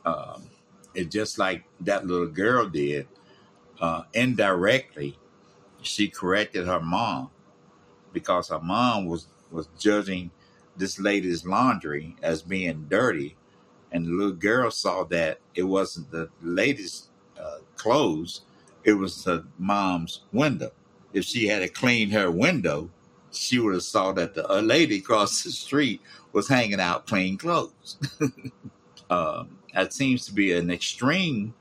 [0.06, 0.44] um,
[0.94, 3.06] it's just like that little girl did.
[3.78, 5.18] Uh, indirectly,
[5.82, 7.30] she corrected her mom
[8.12, 10.30] because her mom was was judging
[10.78, 13.36] this lady's laundry as being dirty
[13.92, 17.08] and the little girl saw that it wasn't the lady's
[17.38, 18.42] uh, clothes,
[18.84, 20.72] it was the mom's window.
[21.12, 22.90] If she had cleaned her window,
[23.32, 26.00] she would have saw that the a lady across the street
[26.32, 27.96] was hanging out clean clothes.
[29.10, 31.54] um, that seems to be an extreme,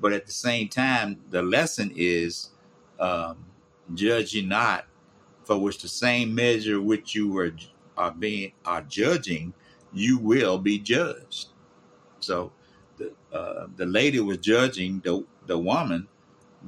[0.00, 2.50] but at the same time, the lesson is
[3.00, 3.44] um,
[3.94, 4.86] judge you not,
[5.44, 7.52] for which the same measure which you were
[7.96, 9.54] are being are judging,
[9.92, 11.48] you will be judged.
[12.20, 12.52] So
[12.98, 16.08] the uh, the lady was judging the the woman,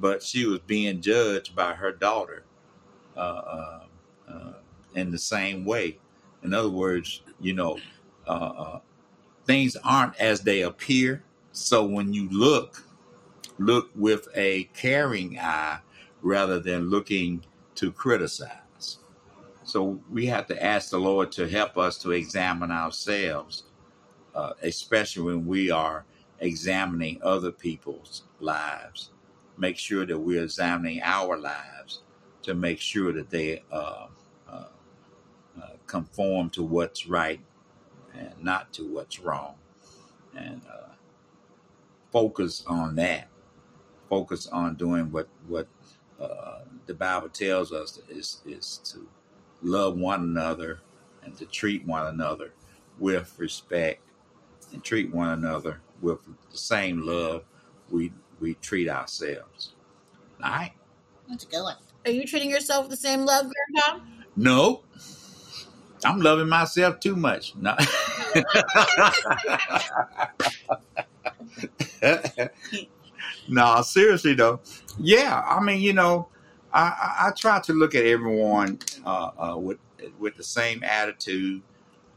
[0.01, 2.45] but she was being judged by her daughter
[3.17, 3.81] uh, uh,
[4.29, 4.53] uh
[4.95, 5.99] in the same way.
[6.43, 7.79] In other words, you know,
[8.27, 8.81] uh, uh,
[9.45, 11.23] things aren't as they appear.
[11.53, 12.85] So when you look,
[13.59, 15.81] look with a caring eye
[16.23, 17.45] rather than looking
[17.77, 18.99] to criticize.
[19.65, 23.65] So we have to ask the Lord to help us to examine ourselves
[24.39, 26.05] uh, especially when we are
[26.41, 29.11] examining other people's lives.
[29.59, 32.03] Make sure that we're examining our lives
[32.43, 34.07] to make sure that they uh,
[34.49, 34.65] uh,
[35.61, 37.41] uh, conform to what's right
[38.15, 39.57] and not to what's wrong.
[40.37, 40.93] And uh,
[42.13, 43.29] focus on that.
[44.09, 45.69] Focus on doing what what
[46.21, 49.07] uh, the Bible tells us is is to
[49.63, 50.81] love one another
[51.25, 52.53] and to treat one another
[52.99, 54.03] with respect
[54.73, 57.45] and treat one another with the same love
[57.91, 59.75] we we treat ourselves.
[60.43, 60.73] All right.
[61.29, 61.77] That's a good one.
[62.05, 64.05] Are you treating yourself with the same love, Grandpa?
[64.37, 64.83] No.
[66.05, 67.55] I'm loving myself too much.
[67.57, 67.77] No.
[73.49, 74.61] no, seriously though.
[74.99, 76.29] Yeah, I mean, you know,
[76.73, 79.79] I, I, I try to look at everyone uh, uh, with
[80.19, 81.63] with the same attitude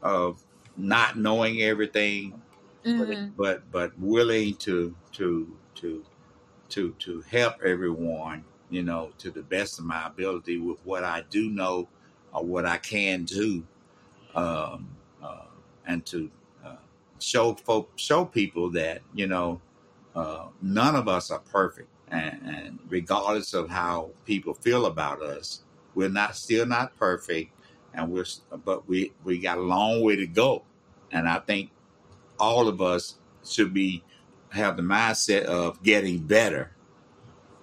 [0.03, 0.43] of
[0.77, 2.39] not knowing everything,
[2.85, 3.29] mm-hmm.
[3.35, 6.05] but, but but willing to to to
[6.71, 11.23] to to help everyone, you know, to the best of my ability with what I
[11.29, 11.87] do know
[12.33, 13.63] or what I can do,
[14.35, 14.87] um,
[15.21, 15.45] uh,
[15.85, 16.29] and to
[16.65, 16.75] uh,
[17.19, 19.61] show folk, show people that you know
[20.15, 25.63] uh, none of us are perfect, and, and regardless of how people feel about us,
[25.95, 27.51] we're not still not perfect,
[27.93, 28.25] and we're
[28.65, 30.63] but we we got a long way to go.
[31.11, 31.71] And I think
[32.39, 34.03] all of us should be
[34.51, 36.71] have the mindset of getting better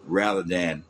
[0.06, 0.85] rather than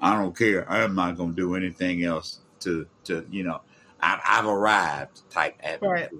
[0.00, 0.70] I don't care.
[0.70, 3.60] I'm not going to do anything else to to you know
[4.00, 5.88] I, have arrived type attitude.
[5.88, 6.10] Right.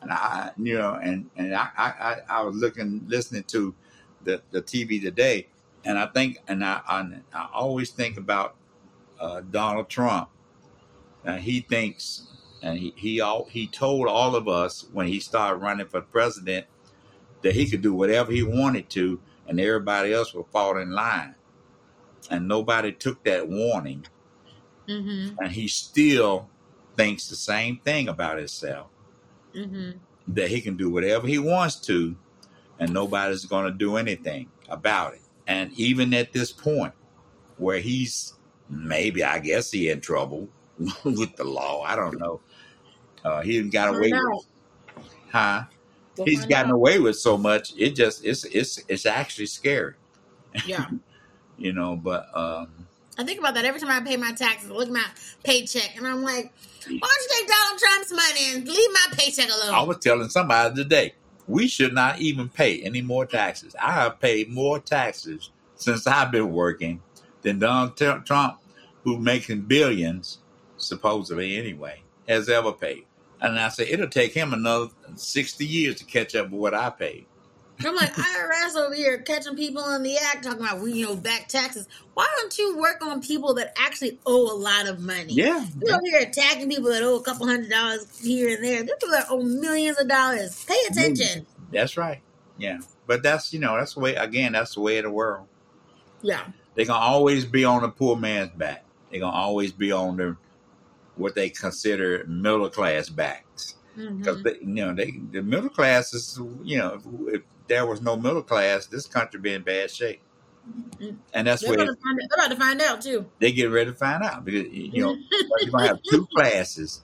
[0.00, 3.74] And I you know and and I, I I was looking listening to
[4.24, 5.48] the the TV today,
[5.84, 8.56] and I think and I I, I always think about
[9.20, 10.28] uh, Donald Trump
[11.24, 12.26] uh, he thinks,
[12.62, 16.66] and he he all he told all of us when he started running for president
[17.42, 21.34] that he could do whatever he wanted to, and everybody else would fall in line.
[22.30, 24.06] And nobody took that warning,
[24.88, 25.38] Mm-hmm.
[25.38, 26.48] and he still
[26.96, 28.88] thinks the same thing about himself
[29.54, 29.98] Mm-hmm.
[30.28, 32.16] that he can do whatever he wants to,
[32.78, 35.20] and nobody's going to do anything about it.
[35.46, 36.94] And even at this point,
[37.58, 38.34] where he's
[38.68, 40.48] maybe, I guess, he in trouble
[41.04, 41.82] with the law.
[41.82, 42.40] I don't know.
[43.24, 44.46] Uh, he got away with,
[45.30, 45.64] huh?
[46.24, 46.74] He's gotten out.
[46.74, 47.72] away with so much.
[47.76, 49.94] It just it's it's it's actually scary,
[50.66, 50.86] Yeah.
[51.58, 51.96] you know.
[51.96, 52.86] But um,
[53.18, 54.70] I think about that every time I pay my taxes.
[54.70, 55.04] I look at my
[55.44, 56.52] paycheck and I'm like,
[56.86, 59.74] why don't you take Donald Trump's money and leave my paycheck alone?
[59.74, 61.14] I was telling somebody today,
[61.46, 63.74] we should not even pay any more taxes.
[63.80, 67.02] I have paid more taxes since I've been working
[67.42, 68.58] than Donald Trump,
[69.02, 70.38] who's making billions,
[70.76, 73.04] supposedly anyway, has ever paid.
[73.42, 74.86] And I said, it'll take him another
[75.16, 77.26] 60 years to catch up with what I paid.
[77.84, 81.16] I'm like, IRS over here catching people in the act talking about, we, you know,
[81.16, 81.88] back taxes.
[82.14, 85.32] Why don't you work on people that actually owe a lot lot of money?
[85.32, 85.64] Yeah.
[85.80, 88.82] You're over here attacking people that owe a couple hundred dollars here and there.
[88.84, 90.64] There's people that owe millions of dollars.
[90.64, 91.46] Pay attention.
[91.70, 92.20] That's right.
[92.58, 92.78] Yeah.
[93.06, 95.46] But that's, you know, that's the way, again, that's the way of the world.
[96.22, 96.42] Yeah.
[96.74, 98.84] They're going to always be on the poor man's back.
[99.10, 100.36] They're going to always be on the,
[101.16, 103.76] what they consider middle class backs.
[103.94, 104.60] because Mhm.
[104.62, 108.42] you know they, the middle class is you know if, if there was no middle
[108.42, 110.22] class, this country be in bad shape,
[110.98, 111.16] Mhm.
[111.34, 113.26] and that's They're where about, to find, they're about to find out too.
[113.38, 115.14] they get ready to find out because you know
[115.60, 117.02] you're gonna have two classes,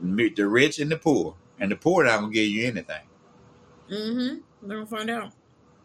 [0.00, 3.02] the rich and the poor, and the poor not gonna give you anything.
[3.90, 4.68] Mm-hmm.
[4.68, 5.32] They're gonna find out.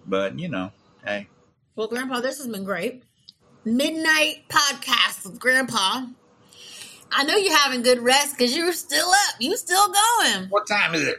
[0.05, 0.71] But you know,
[1.03, 1.27] hey,
[1.75, 3.03] Well, Grandpa, this has been great.
[3.65, 6.05] Midnight podcast with Grandpa.
[7.11, 9.35] I know you're having good rest because you're still up.
[9.39, 10.49] You still going.
[10.49, 11.17] what time is it?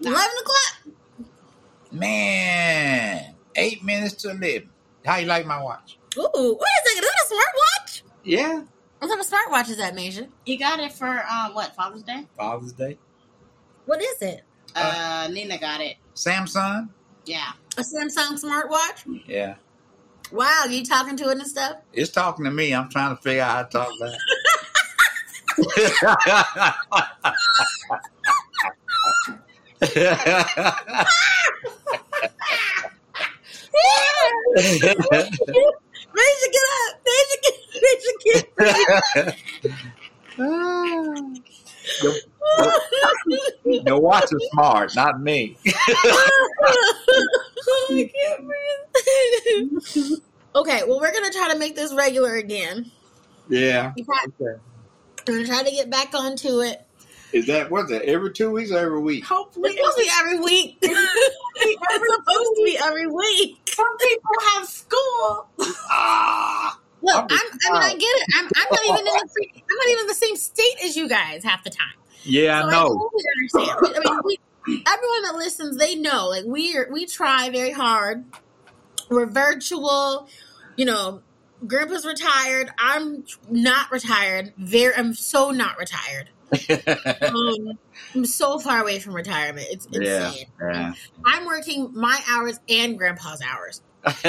[0.00, 0.94] Eleven o'clock.
[1.92, 4.68] Man, eight minutes to eleven.
[5.04, 5.98] How you like my watch?
[6.18, 7.04] Ooh, wait a second.
[7.04, 8.02] Is that a smartwatch?
[8.24, 8.62] Yeah,
[8.98, 10.26] What type of smartwatch is that, Major?
[10.44, 12.26] You got it for um what Father's Day?
[12.36, 12.98] Father's Day.
[13.86, 14.42] What is it?
[14.74, 15.96] Uh, Nina got it.
[16.14, 16.88] Samsung.
[17.24, 17.52] Yeah.
[17.78, 19.22] A Samsung smartwatch?
[19.26, 19.54] Yeah,
[20.32, 21.76] Wow, you talking to it and stuff?
[21.92, 22.74] it's talking to me.
[22.74, 24.18] I'm trying to figure out how to talk back.
[25.58, 25.68] Major,
[34.82, 36.92] get up!
[37.04, 38.44] Major, get, Major, get
[41.96, 45.56] the, the watch is smart, not me.
[47.88, 48.10] Breathe.
[50.54, 52.90] okay, well, we're gonna try to make this regular again.
[53.48, 53.92] Yeah.
[53.96, 54.04] In
[55.26, 56.82] fact, We're gonna try to get back onto it.
[57.32, 58.02] Is that what's that?
[58.04, 59.24] Every two weeks or every week?
[59.24, 60.78] Hopefully, It's supposed to be every week.
[60.82, 63.58] it's supposed to be every week.
[63.74, 65.48] some people have school.
[65.90, 68.26] Ah, Look, I'm I'm, I mean, I get it.
[68.36, 70.96] I'm, I'm not even in the free, I'm not even in the same state as
[70.96, 71.94] you guys half the time.
[72.22, 72.88] yeah, So I know.
[72.88, 73.24] totally
[73.60, 73.96] understand.
[73.96, 74.38] I mean, we,
[74.86, 76.28] everyone that listens, they know.
[76.28, 78.24] Like we are, we try very hard.
[79.10, 80.28] We're virtual.
[80.76, 81.22] You know,
[81.66, 82.70] Grandpa's retired.
[82.78, 84.52] I'm not retired.
[84.58, 86.30] Very, I'm so not retired.
[87.22, 87.78] Um,
[88.14, 89.66] I'm so far away from retirement.
[89.70, 90.46] It's yeah, insane.
[90.60, 90.92] yeah,
[91.24, 93.82] I'm working my hours and Grandpa's hours,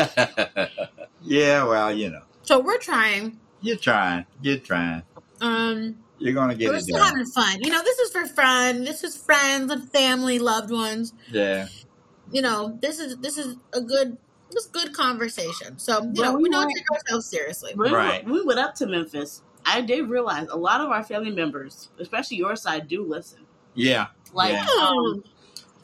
[1.21, 1.63] yeah.
[1.63, 3.39] Well, you know, so we're trying.
[3.61, 4.25] you're trying.
[4.41, 5.03] You're trying.
[5.41, 7.07] Um, You're gonna get we're it still done.
[7.07, 7.59] having fun.
[7.61, 8.83] You know, this is for fun.
[8.83, 11.13] This is friends and family, loved ones.
[11.31, 11.67] Yeah,
[12.31, 14.17] you know, this is this is a good
[14.51, 15.77] this is good conversation.
[15.77, 17.73] So you Well, know, we we don't take ourselves seriously.
[17.75, 18.25] When Right.
[18.25, 21.89] we, we went up to Memphis, I did realize a lot of our family members,
[21.99, 23.45] especially your side, do listen.
[23.75, 24.65] yeah, Like, Yeah.
[24.81, 25.23] um,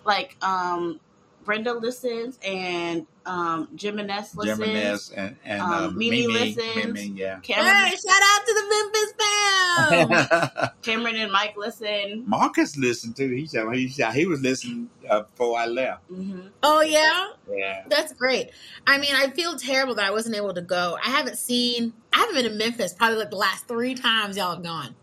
[0.05, 0.99] like um,
[1.43, 4.59] Brenda listens and um, Jim and Ness listens.
[4.59, 6.93] Jimenez and and Um, uh, Mimi Mimi, listens.
[6.93, 7.39] Mimi, yeah.
[7.39, 10.29] Cameron, Hey, shout out to the Memphis
[10.59, 10.69] fam.
[10.81, 12.23] Cameron and Mike listen.
[12.27, 13.29] Marcus listened too.
[13.29, 16.03] He said he said he was listening uh, before I left.
[16.07, 18.51] hmm oh yeah, Yeah, that's great.
[18.87, 20.97] I mean, I feel terrible that I wasn't able to go.
[21.03, 21.93] I haven't seen.
[22.11, 24.95] I haven't been to Memphis probably like the last three times y'all have gone.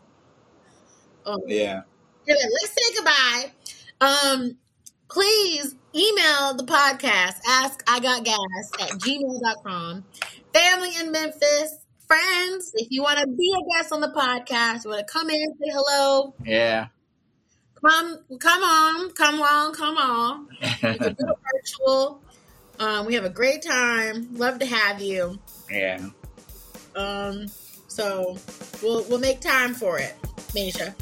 [1.26, 1.82] Oh, yeah.
[2.26, 3.52] Let's say goodbye.
[4.00, 4.56] Um,
[5.10, 8.36] please email the podcast, ask I got gas
[8.80, 10.04] at gmail.com.
[10.52, 11.74] Family in Memphis,
[12.06, 15.30] friends, if you want to be a guest on the podcast, you want to come
[15.30, 16.88] in, say hello, Yeah.
[17.84, 20.48] come, come on, come on, come on.
[20.60, 22.20] You can do it virtual.
[22.78, 24.28] Um, we have a great time.
[24.36, 25.38] Love to have you.
[25.70, 26.00] yeah.
[26.96, 27.46] Um,
[27.88, 28.36] So
[28.82, 30.14] we'll we'll make time for it,
[30.54, 30.94] Maisha.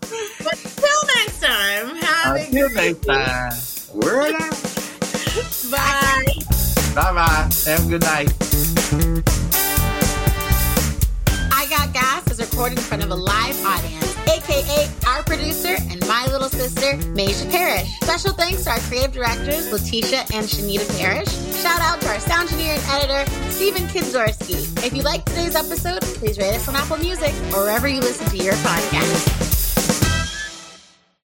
[0.00, 3.73] But until next time, have a Until great next time.
[3.94, 4.50] Word out.
[5.70, 6.24] Bye.
[6.94, 7.50] Bye bye.
[7.66, 8.32] Have a good night.
[11.52, 16.00] I Got Gas is recorded in front of a live audience, aka our producer and
[16.08, 17.88] my little sister, Maisha Parrish.
[18.02, 21.30] Special thanks to our creative directors, Letitia and Shanita Parrish.
[21.62, 24.84] Shout out to our sound engineer and editor, Stephen Kidzorski.
[24.84, 28.26] If you liked today's episode, please rate us on Apple Music or wherever you listen
[28.28, 29.53] to your podcast.